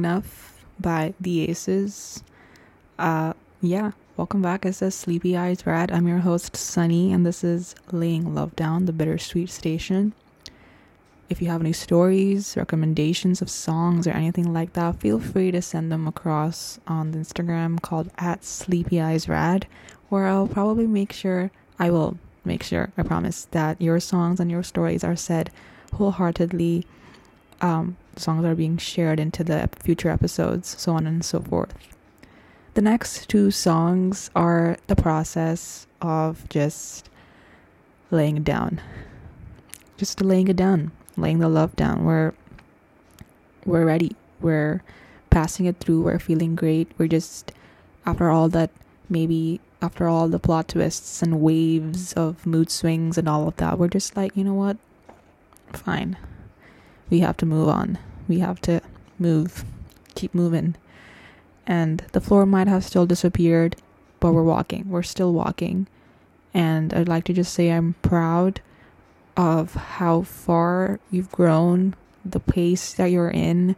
Enough 0.00 0.64
by 0.80 1.12
The 1.20 1.50
Aces. 1.50 2.24
Uh, 2.98 3.34
yeah, 3.60 3.90
welcome 4.16 4.40
back. 4.40 4.64
It 4.64 4.72
says 4.72 4.94
Sleepy 4.94 5.36
Eyes 5.36 5.66
Rad. 5.66 5.92
I'm 5.92 6.08
your 6.08 6.20
host, 6.20 6.56
Sunny, 6.56 7.12
and 7.12 7.26
this 7.26 7.44
is 7.44 7.74
Laying 7.92 8.34
Love 8.34 8.56
Down, 8.56 8.86
the 8.86 8.94
Bittersweet 8.94 9.50
Station. 9.50 10.14
If 11.28 11.42
you 11.42 11.48
have 11.48 11.60
any 11.60 11.74
stories, 11.74 12.56
recommendations 12.56 13.42
of 13.42 13.50
songs, 13.50 14.06
or 14.06 14.12
anything 14.12 14.54
like 14.54 14.72
that, 14.72 15.00
feel 15.00 15.20
free 15.20 15.50
to 15.50 15.60
send 15.60 15.92
them 15.92 16.08
across 16.08 16.80
on 16.86 17.10
the 17.10 17.18
Instagram 17.18 17.82
called 17.82 18.10
at 18.16 18.42
Sleepy 18.42 19.02
Eyes 19.02 19.28
Rad, 19.28 19.66
where 20.08 20.28
I'll 20.28 20.48
probably 20.48 20.86
make 20.86 21.12
sure, 21.12 21.50
I 21.78 21.90
will 21.90 22.16
make 22.42 22.62
sure, 22.62 22.90
I 22.96 23.02
promise, 23.02 23.48
that 23.50 23.82
your 23.82 24.00
songs 24.00 24.40
and 24.40 24.50
your 24.50 24.62
stories 24.62 25.04
are 25.04 25.14
said 25.14 25.50
wholeheartedly 25.92 26.86
um, 27.60 27.98
songs 28.20 28.44
are 28.44 28.54
being 28.54 28.76
shared 28.76 29.18
into 29.18 29.42
the 29.42 29.68
future 29.80 30.10
episodes, 30.10 30.76
so 30.78 30.92
on 30.92 31.06
and 31.06 31.24
so 31.24 31.40
forth. 31.40 31.74
The 32.74 32.82
next 32.82 33.28
two 33.28 33.50
songs 33.50 34.30
are 34.36 34.76
the 34.86 34.96
process 34.96 35.86
of 36.00 36.48
just 36.48 37.08
laying 38.10 38.36
it 38.36 38.44
down, 38.44 38.80
just 39.96 40.20
laying 40.20 40.48
it 40.48 40.56
down, 40.56 40.92
laying 41.16 41.38
the 41.40 41.48
love 41.48 41.74
down. 41.76 42.04
We're 42.04 42.32
we're 43.66 43.84
ready. 43.84 44.16
We're 44.40 44.82
passing 45.30 45.66
it 45.66 45.78
through. 45.78 46.02
We're 46.02 46.18
feeling 46.18 46.54
great. 46.54 46.90
We're 46.96 47.08
just 47.08 47.52
after 48.06 48.30
all 48.30 48.48
that 48.50 48.70
maybe 49.08 49.60
after 49.82 50.06
all 50.06 50.28
the 50.28 50.38
plot 50.38 50.68
twists 50.68 51.22
and 51.22 51.40
waves 51.40 52.12
of 52.12 52.46
mood 52.46 52.70
swings 52.70 53.18
and 53.18 53.28
all 53.28 53.48
of 53.48 53.56
that, 53.56 53.78
we're 53.78 53.88
just 53.88 54.16
like, 54.16 54.36
you 54.36 54.44
know 54.44 54.54
what? 54.54 54.76
Fine 55.72 56.16
we 57.10 57.20
have 57.20 57.36
to 57.38 57.46
move 57.46 57.68
on. 57.68 57.98
We 58.30 58.38
have 58.38 58.60
to 58.60 58.80
move, 59.18 59.64
keep 60.14 60.32
moving. 60.36 60.76
And 61.66 62.04
the 62.12 62.20
floor 62.20 62.46
might 62.46 62.68
have 62.68 62.84
still 62.84 63.04
disappeared, 63.04 63.74
but 64.20 64.30
we're 64.30 64.44
walking. 64.44 64.88
We're 64.88 65.02
still 65.02 65.32
walking. 65.32 65.88
And 66.54 66.94
I'd 66.94 67.08
like 67.08 67.24
to 67.24 67.32
just 67.32 67.52
say 67.52 67.72
I'm 67.72 67.94
proud 68.02 68.60
of 69.36 69.74
how 69.74 70.22
far 70.22 71.00
you've 71.10 71.32
grown, 71.32 71.96
the 72.24 72.38
pace 72.38 72.94
that 72.94 73.06
you're 73.06 73.30
in. 73.30 73.74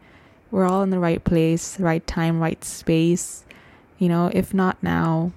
We're 0.51 0.67
all 0.67 0.83
in 0.83 0.91
the 0.91 0.99
right 0.99 1.25
place, 1.25 1.81
right 1.81 2.07
time, 2.07 2.39
right 2.39 2.63
space. 2.63 3.45
You 3.99 4.11
know, 4.11 4.31
if 4.35 4.53
not 4.53 4.83
now, 4.83 5.33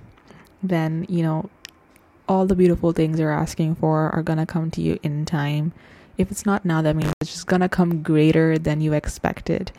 then, 0.61 1.05
you 1.07 1.23
know, 1.23 1.49
all 2.27 2.45
the 2.45 2.55
beautiful 2.55 2.91
things 2.91 3.17
you're 3.17 3.31
asking 3.31 3.75
for 3.75 4.09
are 4.09 4.23
going 4.23 4.39
to 4.39 4.45
come 4.45 4.71
to 4.71 4.81
you 4.81 4.99
in 5.03 5.23
time 5.23 5.71
if 6.17 6.31
it's 6.31 6.45
not 6.45 6.65
now 6.65 6.81
that 6.81 6.95
means 6.95 7.11
it's 7.21 7.31
just 7.31 7.47
gonna 7.47 7.69
come 7.69 8.01
greater 8.01 8.57
than 8.57 8.81
you 8.81 8.93
expected. 8.93 9.71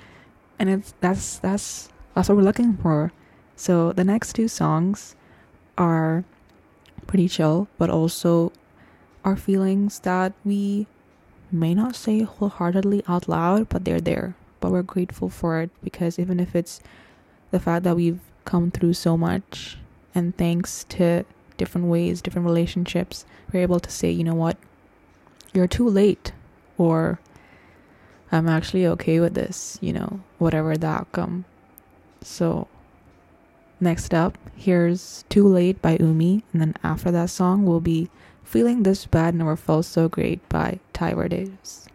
And 0.59 0.69
it's 0.71 0.95
that's 1.01 1.39
that's 1.39 1.89
that's 2.15 2.29
what 2.29 2.37
we're 2.37 2.45
looking 2.45 2.77
for. 2.77 3.13
So 3.57 3.93
the 3.93 4.05
next 4.05 4.35
two 4.35 4.49
songs 4.49 5.17
are 5.79 6.25
pretty 7.07 7.29
chill 7.29 7.69
but 7.79 7.91
also 7.91 8.53
are 9.25 9.37
feelings 9.37 10.01
that 10.01 10.33
we 10.45 10.87
may 11.53 11.75
not 11.75 11.95
say 11.95 12.23
wholeheartedly 12.23 13.03
out 13.09 13.29
loud 13.29 13.69
but 13.69 13.85
they're 13.85 14.01
there. 14.01 14.35
But 14.61 14.73
we're 14.73 14.83
grateful 14.83 15.29
for 15.29 15.61
it 15.61 15.71
because 15.83 16.19
even 16.19 16.41
if 16.41 16.57
it's 16.57 16.81
the 17.51 17.61
fact 17.61 17.85
that 17.85 17.97
we've 17.97 18.21
come 18.45 18.71
through 18.71 18.95
so 18.95 19.17
much 19.17 19.79
and 20.15 20.37
thanks 20.37 20.85
to 20.85 21.25
different 21.57 21.87
ways 21.87 22.21
different 22.21 22.47
relationships 22.47 23.25
we're 23.53 23.61
able 23.61 23.81
to 23.81 23.91
say 23.91 24.11
you 24.11 24.23
know 24.23 24.35
what 24.35 24.57
you're 25.57 25.67
too 25.67 25.89
late 25.89 26.33
or 26.79 27.19
I'm 28.31 28.49
actually 28.49 28.87
okay 28.87 29.21
with 29.21 29.35
this, 29.35 29.79
you 29.81 29.93
know, 29.93 30.21
whatever 30.39 30.77
the 30.77 30.87
outcome. 30.89 31.45
So, 32.23 32.69
next 33.81 34.13
up, 34.13 34.37
here's 34.55 35.25
Too 35.29 35.47
Late 35.47 35.81
by 35.81 35.97
Umi, 35.99 36.45
and 36.53 36.61
then 36.61 36.75
after 36.83 37.11
that 37.13 37.31
song 37.31 37.65
will 37.65 37.81
be 37.81 38.11
Feeling 38.43 38.83
This 38.83 39.07
Bad 39.07 39.35
Never 39.35 39.57
Felt 39.57 39.87
So 39.87 40.09
Great 40.09 40.47
by 40.49 40.81
Tyler 40.93 41.29
Davis. 41.29 41.89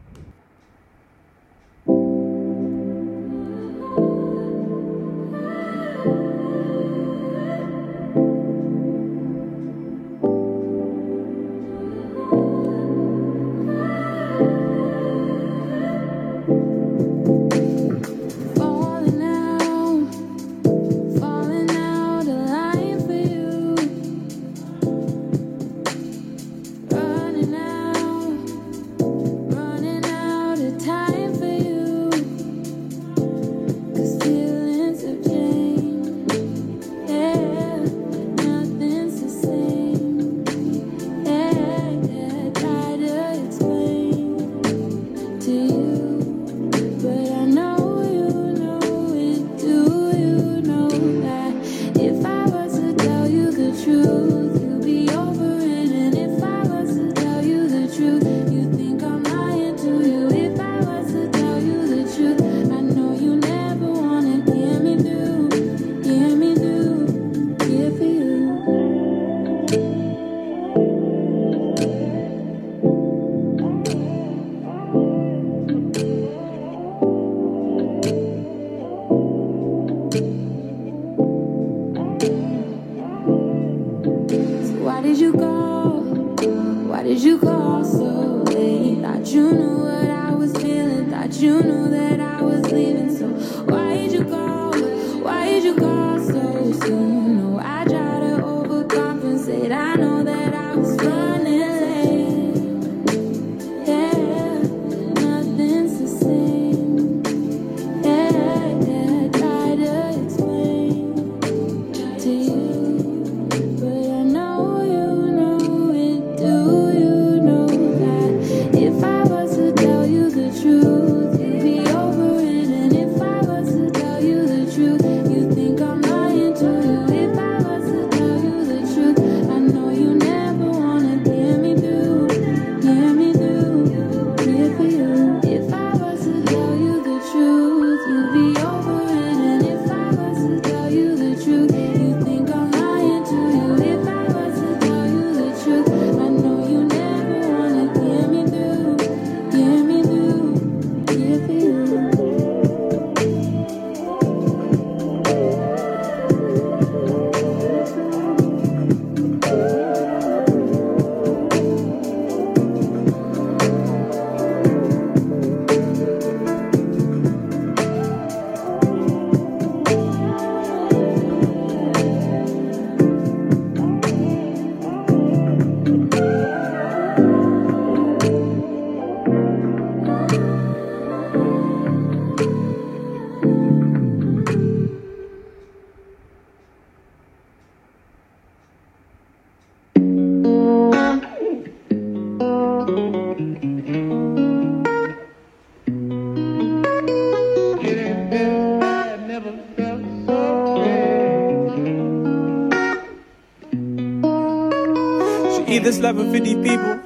750 206.12 206.62
people, 206.62 206.99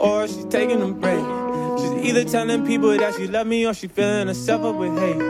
or 0.00 0.26
she's 0.26 0.44
taking 0.46 0.82
a 0.82 0.88
break. 0.88 1.24
She's 1.78 2.08
either 2.08 2.24
telling 2.24 2.66
people 2.66 2.96
that 2.96 3.14
she 3.14 3.28
love 3.28 3.46
me, 3.46 3.64
or 3.64 3.72
she 3.74 3.86
filling 3.86 4.26
herself 4.26 4.64
up 4.64 4.74
with 4.74 4.98
hate. 4.98 5.20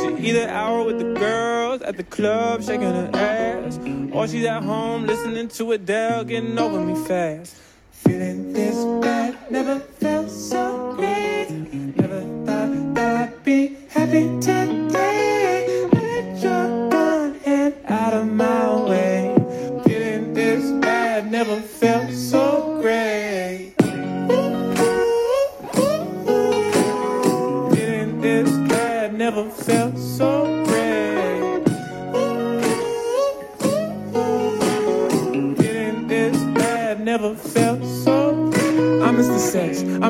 She 0.00 0.28
either 0.30 0.48
out 0.48 0.86
with 0.86 0.98
the 0.98 1.14
girls 1.14 1.82
at 1.82 1.96
the 1.96 2.02
club, 2.02 2.64
shaking 2.64 2.90
her 2.90 3.10
ass, 3.14 3.78
or 4.12 4.26
she's 4.26 4.44
at 4.44 4.64
home 4.64 5.06
listening 5.06 5.46
to 5.50 5.70
Adele, 5.70 6.24
getting 6.24 6.58
over 6.58 6.80
me 6.80 6.96
fast. 7.06 7.54
Feeling 7.92 8.52
this 8.52 8.84
bad, 9.00 9.38
never 9.52 9.78
felt 9.78 10.28
so 10.28 10.94
great. 10.96 11.50
Never 11.50 12.22
thought 12.44 12.94
that 12.96 13.28
I'd 13.28 13.44
be 13.44 13.76
happy. 13.88 14.53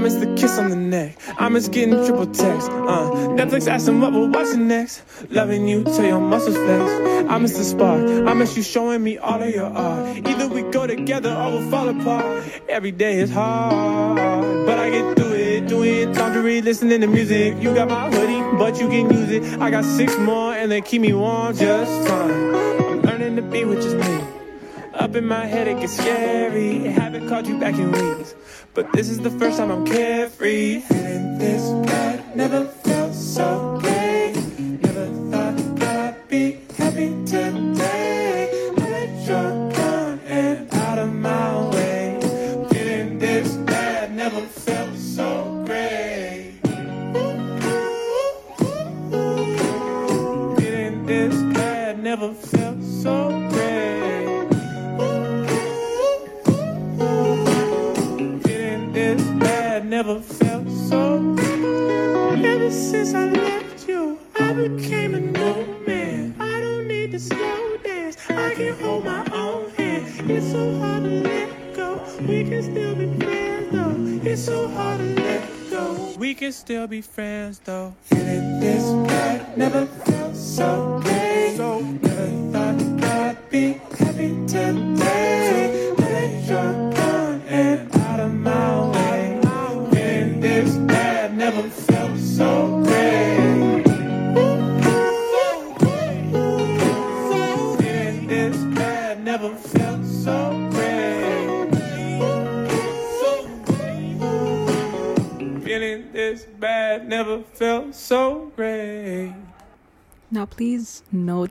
Miss 0.05 0.17
the 0.17 0.35
kiss 0.35 0.59
on 0.59 0.69
the 0.69 0.77
neck, 0.77 1.17
I 1.39 1.49
miss 1.49 1.67
getting 1.67 1.95
triple 2.05 2.27
text. 2.27 2.69
Uh, 2.71 3.09
Netflix 3.39 3.67
asking 3.67 4.03
what 4.03 4.13
we're 4.13 4.29
watching 4.29 4.69
next. 4.69 5.03
Loving 5.31 5.67
you 5.67 5.83
till 5.83 6.05
your 6.05 6.21
muscles 6.21 6.57
flex. 6.57 7.31
I 7.31 7.39
miss 7.39 7.57
the 7.57 7.65
spark, 7.65 8.03
I 8.29 8.35
miss 8.35 8.55
you 8.55 8.63
showing 8.63 9.03
me 9.03 9.17
all 9.17 9.43
of 9.43 9.49
your 9.49 9.65
art. 9.65 10.19
Either 10.29 10.47
we 10.49 10.61
go 10.71 10.87
together 10.87 11.31
or 11.31 11.53
we'll 11.53 11.71
fall 11.71 11.89
apart. 11.89 12.45
Every 12.69 12.93
day 12.93 13.19
is 13.19 13.31
hard, 13.31 14.67
but 14.67 14.79
I 14.79 14.91
get 14.91 15.17
through 15.17 15.33
it. 15.33 15.69
Doing 15.69 16.13
laundry, 16.13 16.61
listening 16.61 17.01
to 17.01 17.07
music. 17.07 17.55
You 17.63 17.75
got 17.75 17.89
my 17.89 18.11
hoodie, 18.11 18.43
but 18.59 18.79
you 18.79 18.89
can 18.91 19.11
use 19.11 19.31
it. 19.31 19.59
I 19.59 19.71
got 19.71 19.85
six 19.85 20.15
more 20.19 20.53
and 20.53 20.71
they 20.71 20.83
keep 20.83 21.01
me 21.01 21.15
warm 21.15 21.57
just 21.57 22.09
fine. 22.09 22.55
I'm 22.55 23.01
learning 23.01 23.37
to 23.37 23.43
be 23.43 23.65
with 23.65 23.81
just 23.81 23.97
me. 23.97 24.35
Up 24.93 25.17
in 25.17 25.27
my 25.27 25.47
head, 25.47 25.67
it 25.67 25.81
gets 25.81 25.97
scary. 25.97 26.79
Haven't 26.85 27.29
called 27.29 27.47
you 27.49 27.59
back 27.59 27.75
in 27.75 27.91
weeks. 27.91 28.35
But 28.75 28.93
this 28.93 29.09
is 29.09 29.21
the 29.21 29.31
first 29.31 29.59
time 29.59 29.71
I'm 29.71 29.87
carefree. 29.87 30.81
Feeling 30.81 31.39
this 31.39 31.63
bad, 31.87 32.37
never 32.37 32.65
felt 32.65 33.15
so 33.15 33.79
great. 33.81 34.35
Never 34.59 35.07
thought 35.31 35.83
I'd 35.83 36.29
be 36.29 36.59
happy 36.77 37.11
today. 37.25 37.64
Felt 60.25 60.65
since 62.75 63.15
I 63.15 63.27
left 63.27 63.89
you, 63.89 64.19
I 64.41 64.53
became 64.53 65.15
a 65.15 65.21
new 65.21 65.87
man. 65.87 66.35
I 66.41 66.61
don't 66.61 66.89
need 66.89 67.13
to 67.13 67.21
slow 67.21 67.77
dance. 67.85 68.17
I 68.29 68.55
can 68.55 68.75
hold 68.81 69.05
my 69.05 69.25
own 69.33 69.71
hand. 69.71 70.31
It's 70.31 70.51
so 70.51 70.79
hard 70.79 71.05
to 71.05 71.11
let 71.11 71.75
go. 71.77 72.01
We 72.27 72.45
can 72.45 72.63
still 72.63 72.95
be 72.97 73.07
friends 73.19 73.73
though. 73.73 74.31
It's 74.31 74.45
so 74.45 74.69
hard 74.69 74.99
to 74.99 75.23
let 75.23 75.49
go. 75.71 76.15
We 76.19 76.35
can 76.35 76.53
still 76.53 76.87
be 76.87 77.01
friends 77.01 77.61
though. 77.61 77.95
Feeling 78.03 78.61
this 78.61 78.85
bad, 79.09 79.57
never 79.57 79.87
felt 79.87 80.35
so. 80.35 81.14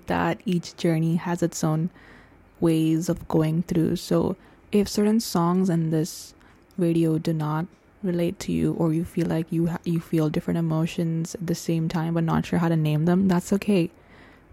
That 0.07 0.41
each 0.45 0.75
journey 0.77 1.15
has 1.17 1.41
its 1.43 1.63
own 1.63 1.89
ways 2.59 3.09
of 3.09 3.27
going 3.27 3.63
through. 3.63 3.95
So, 3.97 4.35
if 4.71 4.87
certain 4.87 5.19
songs 5.19 5.69
in 5.69 5.89
this 5.91 6.33
video 6.77 7.17
do 7.17 7.33
not 7.33 7.67
relate 8.01 8.39
to 8.39 8.51
you, 8.51 8.73
or 8.73 8.93
you 8.93 9.05
feel 9.05 9.27
like 9.27 9.51
you 9.51 9.67
ha- 9.67 9.79
you 9.85 9.99
feel 9.99 10.29
different 10.29 10.57
emotions 10.57 11.35
at 11.35 11.47
the 11.47 11.55
same 11.55 11.87
time 11.87 12.13
but 12.15 12.23
not 12.23 12.45
sure 12.45 12.59
how 12.59 12.69
to 12.69 12.75
name 12.75 13.05
them, 13.05 13.27
that's 13.27 13.53
okay. 13.53 13.89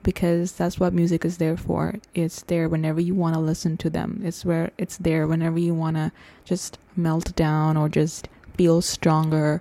because 0.03 0.53
that's 0.53 0.81
what 0.81 0.93
music 0.95 1.25
is 1.25 1.37
there 1.39 1.57
for. 1.57 1.97
It's 2.15 2.43
there 2.45 2.69
whenever 2.69 3.01
you 3.01 3.15
want 3.15 3.35
to 3.35 3.41
listen 3.41 3.77
to 3.79 3.91
them. 3.91 4.21
It's 4.25 4.45
where 4.45 4.71
it's 4.79 4.97
there 4.97 5.27
whenever 5.27 5.59
you 5.59 5.75
want 5.75 5.97
to 5.97 6.13
just 6.45 6.79
melt 6.97 7.35
down 7.37 7.77
or 7.77 7.89
just 7.89 8.29
feel 8.57 8.81
stronger 8.83 9.61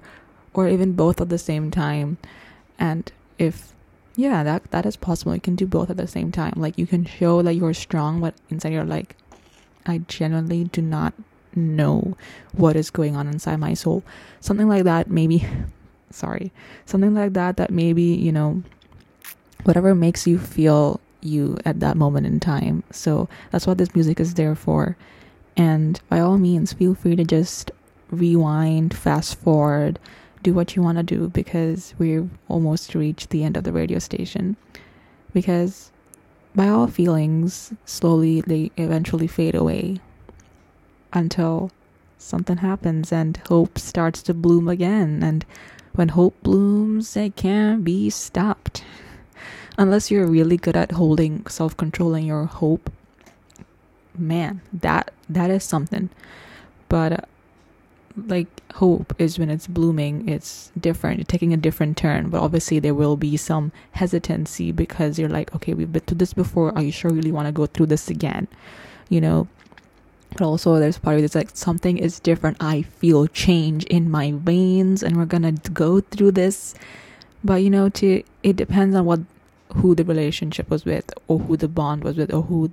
or 0.54 0.68
even 0.70 0.94
both 0.94 1.20
at 1.22 1.30
the 1.30 1.38
same 1.38 1.72
time. 1.72 2.18
And 2.78 3.12
if 3.38 3.74
yeah, 4.20 4.43
that 4.43 4.70
that 4.72 4.86
is 4.86 4.97
possible. 4.97 5.34
You 5.34 5.39
can 5.39 5.55
do 5.55 5.65
both 5.65 5.89
at 5.89 5.95
the 5.95 6.07
same 6.07 6.30
time. 6.30 6.53
Like 6.57 6.78
you 6.78 6.86
can 6.86 7.05
show 7.05 7.41
that 7.41 7.53
you're 7.53 7.74
strong, 7.74 8.20
but 8.20 8.36
inside 8.49 8.74
you're 8.74 8.84
like, 8.84 9.15
I 9.86 9.99
genuinely 10.09 10.65
do 10.65 10.82
not 10.82 11.13
know 11.55 12.17
what 12.51 12.76
is 12.76 12.89
going 12.89 13.15
on 13.15 13.28
inside 13.28 13.57
my 13.57 13.74
soul. 13.74 14.03
Something 14.41 14.67
like 14.67 14.84
that, 14.84 15.09
maybe. 15.09 15.47
Sorry, 16.11 16.51
something 16.86 17.13
like 17.13 17.32
that. 17.34 17.55
That 17.55 17.72
maybe 17.72 18.03
you 18.03 18.34
know, 18.34 18.61
whatever 19.63 19.95
makes 19.95 20.28
you 20.28 20.38
feel 20.38 20.99
you 21.22 21.57
at 21.63 21.80
that 21.80 21.95
moment 21.95 22.26
in 22.26 22.41
time. 22.41 22.84
So 22.91 23.30
that's 23.51 23.67
what 23.67 23.78
this 23.78 23.95
music 23.95 24.20
is 24.20 24.34
there 24.34 24.55
for. 24.55 24.97
And 25.55 25.99
by 26.09 26.20
all 26.20 26.38
means, 26.38 26.74
feel 26.74 26.93
free 26.93 27.15
to 27.15 27.24
just 27.24 27.72
rewind, 28.11 28.93
fast 28.93 29.39
forward, 29.39 29.99
do 30.44 30.54
what 30.54 30.76
you 30.76 30.82
want 30.82 30.98
to 30.98 31.04
do 31.04 31.30
because 31.30 31.94
we've 31.98 32.30
almost 32.48 32.96
reached 32.96 33.30
the 33.30 33.44
end 33.44 33.58
of 33.58 33.64
the 33.64 33.74
radio 33.74 34.00
station. 34.00 34.56
Because 35.34 35.92
by 36.56 36.68
all 36.68 36.88
feelings, 36.88 37.74
slowly 37.86 38.42
they 38.42 38.72
eventually 38.78 39.28
fade 39.28 39.56
away 39.56 39.98
until 41.14 41.72
something 42.18 42.58
happens 42.58 43.12
and 43.12 43.38
hope 43.48 43.78
starts 43.78 44.22
to 44.24 44.34
bloom 44.34 44.68
again. 44.68 45.24
And 45.24 45.46
when 45.94 46.10
hope 46.10 46.36
blooms, 46.44 47.16
it 47.16 47.36
can't 47.36 47.84
be 47.84 48.10
stopped. 48.10 48.84
Unless 49.78 50.12
you're 50.12 50.28
really 50.28 50.58
good 50.58 50.76
at 50.76 50.92
holding 50.92 51.46
self 51.48 51.78
control 51.78 52.10
controlling 52.10 52.26
your 52.26 52.46
hope, 52.46 52.92
man, 54.18 54.62
that 54.74 55.12
that 55.30 55.50
is 55.50 55.64
something. 55.64 56.10
But 56.90 57.14
uh, 57.14 57.18
like 58.28 58.47
hope 58.74 59.13
is 59.20 59.39
when 59.39 59.49
it's 59.49 59.67
blooming 59.67 60.28
it's 60.30 60.72
different 60.80 61.17
you're 61.17 61.26
taking 61.26 61.53
a 61.53 61.57
different 61.57 61.97
turn. 61.97 62.30
But 62.30 62.41
obviously 62.41 62.80
there 62.80 62.93
will 62.93 63.17
be 63.17 63.38
some 63.38 63.72
hesitancy 63.91 64.72
because 64.72 65.17
you're 65.20 65.30
like 65.30 65.53
okay 65.55 65.74
we've 65.74 65.91
been 65.91 66.01
through 66.01 66.17
this 66.17 66.34
before. 66.34 66.76
Are 66.76 66.82
you 66.82 66.91
sure 66.91 67.11
you 67.11 67.17
really 67.17 67.32
want 67.32 67.47
to 67.47 67.51
go 67.51 67.65
through 67.65 67.88
this 67.88 68.09
again? 68.09 68.47
You 69.09 69.22
know? 69.22 69.47
But 70.32 70.41
also 70.41 70.78
there's 70.80 70.99
part 70.99 71.17
of 71.17 71.24
it's 71.24 71.36
like 71.36 71.49
something 71.53 71.97
is 71.97 72.20
different. 72.20 72.57
I 72.59 72.84
feel 72.84 73.28
change 73.28 73.84
in 73.86 74.11
my 74.11 74.34
veins 74.36 75.01
and 75.01 75.17
we're 75.17 75.26
gonna 75.26 75.53
go 75.74 76.01
through 76.01 76.32
this. 76.32 76.76
But 77.43 77.63
you 77.63 77.70
know 77.70 77.89
to 77.89 78.24
it 78.43 78.55
depends 78.55 78.95
on 78.95 79.05
what 79.05 79.22
who 79.76 79.95
the 79.95 80.03
relationship 80.03 80.70
was 80.70 80.86
with 80.86 81.13
or 81.28 81.39
who 81.39 81.55
the 81.57 81.67
bond 81.67 82.03
was 82.03 82.17
with 82.17 82.34
or 82.34 82.43
who 82.43 82.72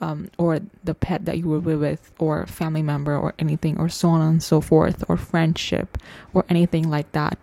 um, 0.00 0.30
or 0.38 0.60
the 0.84 0.94
pet 0.94 1.24
that 1.24 1.38
you 1.38 1.48
were 1.48 1.60
with, 1.60 2.12
or 2.18 2.46
family 2.46 2.82
member, 2.82 3.16
or 3.16 3.34
anything, 3.38 3.78
or 3.78 3.88
so 3.88 4.08
on 4.08 4.20
and 4.20 4.42
so 4.42 4.60
forth, 4.60 5.04
or 5.08 5.16
friendship, 5.16 5.98
or 6.34 6.44
anything 6.48 6.88
like 6.88 7.10
that. 7.12 7.38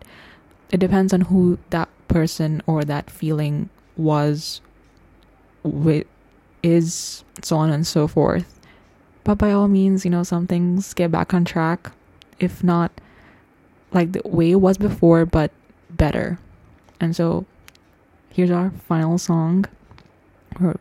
It 0.71 0.79
depends 0.79 1.13
on 1.13 1.21
who 1.21 1.59
that 1.69 1.89
person 2.07 2.61
or 2.65 2.83
that 2.85 3.09
feeling 3.09 3.69
was 3.97 4.61
with, 5.63 6.07
is, 6.63 7.23
so 7.41 7.57
on 7.57 7.69
and 7.69 7.85
so 7.85 8.07
forth. 8.07 8.59
But 9.23 9.37
by 9.37 9.51
all 9.51 9.67
means, 9.67 10.05
you 10.05 10.11
know, 10.11 10.23
some 10.23 10.47
things 10.47 10.93
get 10.93 11.11
back 11.11 11.33
on 11.33 11.45
track. 11.45 11.91
If 12.39 12.63
not 12.63 12.91
like 13.91 14.11
the 14.11 14.21
way 14.25 14.51
it 14.51 14.55
was 14.55 14.77
before, 14.77 15.25
but 15.25 15.51
better. 15.89 16.37
And 16.99 17.15
so 17.15 17.45
here's 18.29 18.51
our 18.51 18.71
final 18.87 19.17
song, 19.17 19.65
or 20.61 20.79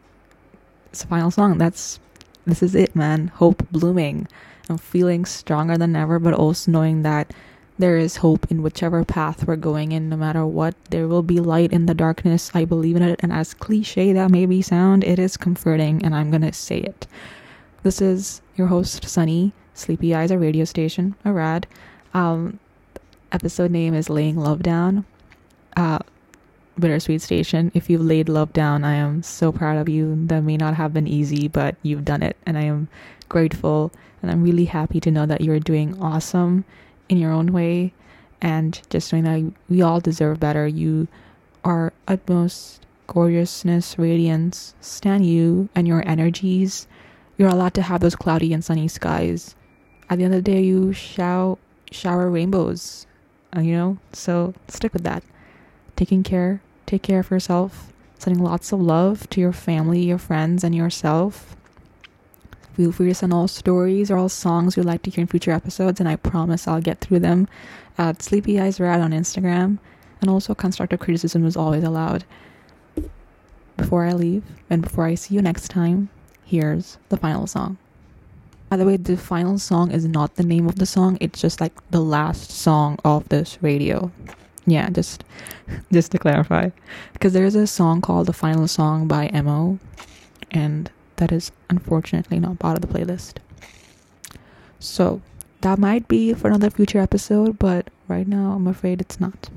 it's 0.95 1.03
the 1.03 1.09
final 1.09 1.32
song. 1.32 1.59
That's 1.59 1.99
this 2.47 2.62
is 2.62 2.76
it, 2.76 2.95
man. 2.95 3.26
Hope 3.26 3.68
blooming. 3.72 4.28
I'm 4.70 4.78
feeling 4.78 5.24
stronger 5.24 5.76
than 5.76 5.97
ever, 5.97 6.20
but 6.20 6.34
also 6.34 6.70
knowing 6.70 7.03
that 7.03 7.34
there 7.78 7.97
is 7.97 8.18
hope 8.18 8.47
in 8.49 8.62
whichever 8.62 9.05
path 9.05 9.45
we're 9.45 9.57
going 9.57 9.90
in, 9.90 10.09
no 10.09 10.16
matter 10.16 10.47
what. 10.47 10.76
There 10.90 11.09
will 11.09 11.24
be 11.24 11.40
light 11.40 11.72
in 11.72 11.86
the 11.86 11.95
darkness. 11.95 12.53
I 12.55 12.64
believe 12.64 12.95
in 12.95 13.03
it, 13.03 13.18
and 13.24 13.32
as 13.32 13.55
cliche 13.55 14.12
that 14.12 14.30
may 14.30 14.47
be 14.47 14.62
sound, 14.62 15.03
it 15.03 15.18
is 15.18 15.36
comforting, 15.36 16.05
and 16.05 16.14
I'm 16.14 16.30
gonna 16.30 16.53
say 16.53 16.78
it. 16.78 17.09
This 17.82 18.01
is 18.01 18.40
your 18.55 18.68
host, 18.68 19.05
Sunny. 19.09 19.53
Sleepy 19.74 20.14
Eyes, 20.14 20.30
a 20.30 20.38
radio 20.38 20.64
station, 20.64 21.16
a 21.24 21.32
rad. 21.32 21.66
Um, 22.14 22.61
episode 23.32 23.72
name 23.72 23.95
is 23.95 24.09
Laying 24.09 24.36
Love 24.36 24.62
Down. 24.62 25.05
Uh, 25.76 25.99
Bittersweet 26.79 27.22
Station. 27.22 27.70
If 27.75 27.89
you've 27.89 28.01
laid 28.01 28.29
love 28.29 28.53
down, 28.53 28.85
I 28.85 28.95
am 28.95 29.22
so 29.22 29.53
proud 29.53 29.79
of 29.79 29.89
you. 29.89 30.27
That 30.27 30.43
may 30.43 30.57
not 30.57 30.75
have 30.75 30.93
been 30.93 31.07
easy, 31.07 31.49
but 31.49 31.77
you've 31.83 32.05
done 32.05 32.22
it, 32.22 32.37
and 32.47 32.59
I 32.59 32.62
am 32.62 32.89
grateful. 33.29 33.93
And 34.22 34.31
I'm 34.31 34.43
really 34.43 34.64
happy 34.64 35.01
to 35.01 35.11
know 35.11 35.27
that 35.27 35.41
you're 35.41 35.61
doing 35.61 36.01
awesome 36.01 36.64
in 37.09 37.18
your 37.18 37.33
own 37.33 37.53
way, 37.53 37.93
and 38.41 38.81
just 38.91 39.12
knowing 39.12 39.25
that 39.25 39.53
we 39.68 39.83
all 39.83 40.01
deserve 40.01 40.41
better. 40.41 40.66
You 40.66 41.07
are 41.64 41.93
utmost 42.09 42.85
gorgeousness, 43.07 43.99
radiance. 43.99 44.75
Stand 44.81 45.27
you 45.27 45.68
and 45.75 45.87
your 45.87 46.07
energies. 46.09 46.87
You're 47.37 47.51
allowed 47.51 47.75
to 47.75 47.83
have 47.83 48.01
those 48.01 48.16
cloudy 48.16 48.53
and 48.53 48.64
sunny 48.64 48.89
skies. 48.89 49.55
At 50.09 50.18
the 50.18 50.25
end 50.25 50.35
of 50.35 50.45
the 50.45 50.51
day, 50.51 50.62
you 50.62 50.93
shall 50.93 51.59
shower 51.91 52.31
rainbows. 52.31 53.07
uh, 53.57 53.61
You 53.61 53.72
know, 53.77 53.99
so 54.12 54.55
stick 54.68 54.93
with 54.93 55.05
that 55.05 55.22
taking 55.97 56.22
care, 56.22 56.61
take 56.87 57.03
care 57.03 57.20
of 57.20 57.30
yourself, 57.30 57.93
sending 58.18 58.43
lots 58.43 58.72
of 58.72 58.80
love 58.80 59.28
to 59.30 59.41
your 59.41 59.53
family, 59.53 60.03
your 60.03 60.18
friends, 60.18 60.64
and 60.64 60.74
yourself. 60.74 61.57
Feel 62.74 62.93
free 62.93 63.09
to 63.09 63.14
send 63.14 63.32
all 63.32 63.47
stories 63.47 64.11
or 64.11 64.16
all 64.16 64.28
songs 64.28 64.76
you'd 64.76 64.87
like 64.87 65.03
to 65.03 65.11
hear 65.11 65.22
in 65.22 65.28
future 65.28 65.53
episodes, 65.53 66.01
and 66.01 66.09
I 66.09 66.16
promise 66.16 66.66
I'll 66.66 66.80
get 66.80 67.01
through 67.01 67.20
them 67.20 67.49
at 67.97 68.22
Sleepy 68.22 68.61
Eyes 68.61 68.80
Rad 68.80 69.01
on 69.01 69.12
Instagram. 69.12 69.78
And 70.20 70.30
also, 70.30 70.55
constructive 70.55 71.01
criticism 71.01 71.45
is 71.45 71.57
always 71.57 71.85
allowed. 71.85 72.24
Before 73.76 74.05
I 74.05 74.12
leave, 74.12 74.45
and 74.70 74.82
before 74.82 75.05
I 75.05 75.14
see 75.14 75.35
you 75.35 75.43
next 75.43 75.68
time, 75.68 76.09
here's 76.45 76.99
the 77.09 77.16
final 77.16 77.47
song. 77.47 77.76
By 78.70 78.76
the 78.76 78.87
way, 78.87 78.97
the 78.97 79.16
final 79.16 79.59
song 79.59 79.91
is 79.91 80.07
not 80.07 80.37
the 80.37 80.43
name 80.43 80.66
of 80.66 80.76
the 80.76 80.87
song, 80.87 81.18
it's 81.20 81.41
just 81.41 81.61
like 81.61 81.72
the 81.91 82.01
last 82.01 82.51
song 82.51 82.99
of 83.05 83.28
this 83.28 83.59
radio 83.61 84.11
yeah 84.66 84.89
just 84.91 85.24
just 85.92 86.12
to 86.12 86.18
clarify. 86.18 86.70
Because 87.12 87.32
there's 87.32 87.54
a 87.54 87.66
song 87.66 88.00
called 88.00 88.26
the 88.26 88.32
final 88.32 88.68
song 88.68 89.06
by 89.06 89.30
mo 89.42 89.78
and 90.50 90.90
that 91.16 91.32
is 91.32 91.52
unfortunately 91.70 92.38
not 92.40 92.58
part 92.58 92.76
of 92.76 92.82
the 92.82 92.98
playlist. 92.98 93.38
So 94.78 95.22
that 95.60 95.78
might 95.78 96.08
be 96.08 96.34
for 96.34 96.48
another 96.48 96.70
future 96.70 96.98
episode 96.98 97.58
but 97.58 97.88
right 98.06 98.28
now 98.28 98.52
i'm 98.52 98.66
afraid 98.66 99.00
it's 99.00 99.20
not. 99.20 99.48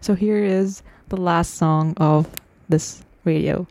So 0.00 0.14
here 0.14 0.44
is 0.44 0.82
the 1.08 1.16
last 1.16 1.54
song 1.54 1.94
of 1.96 2.28
this 2.68 3.02
radio 3.24 3.66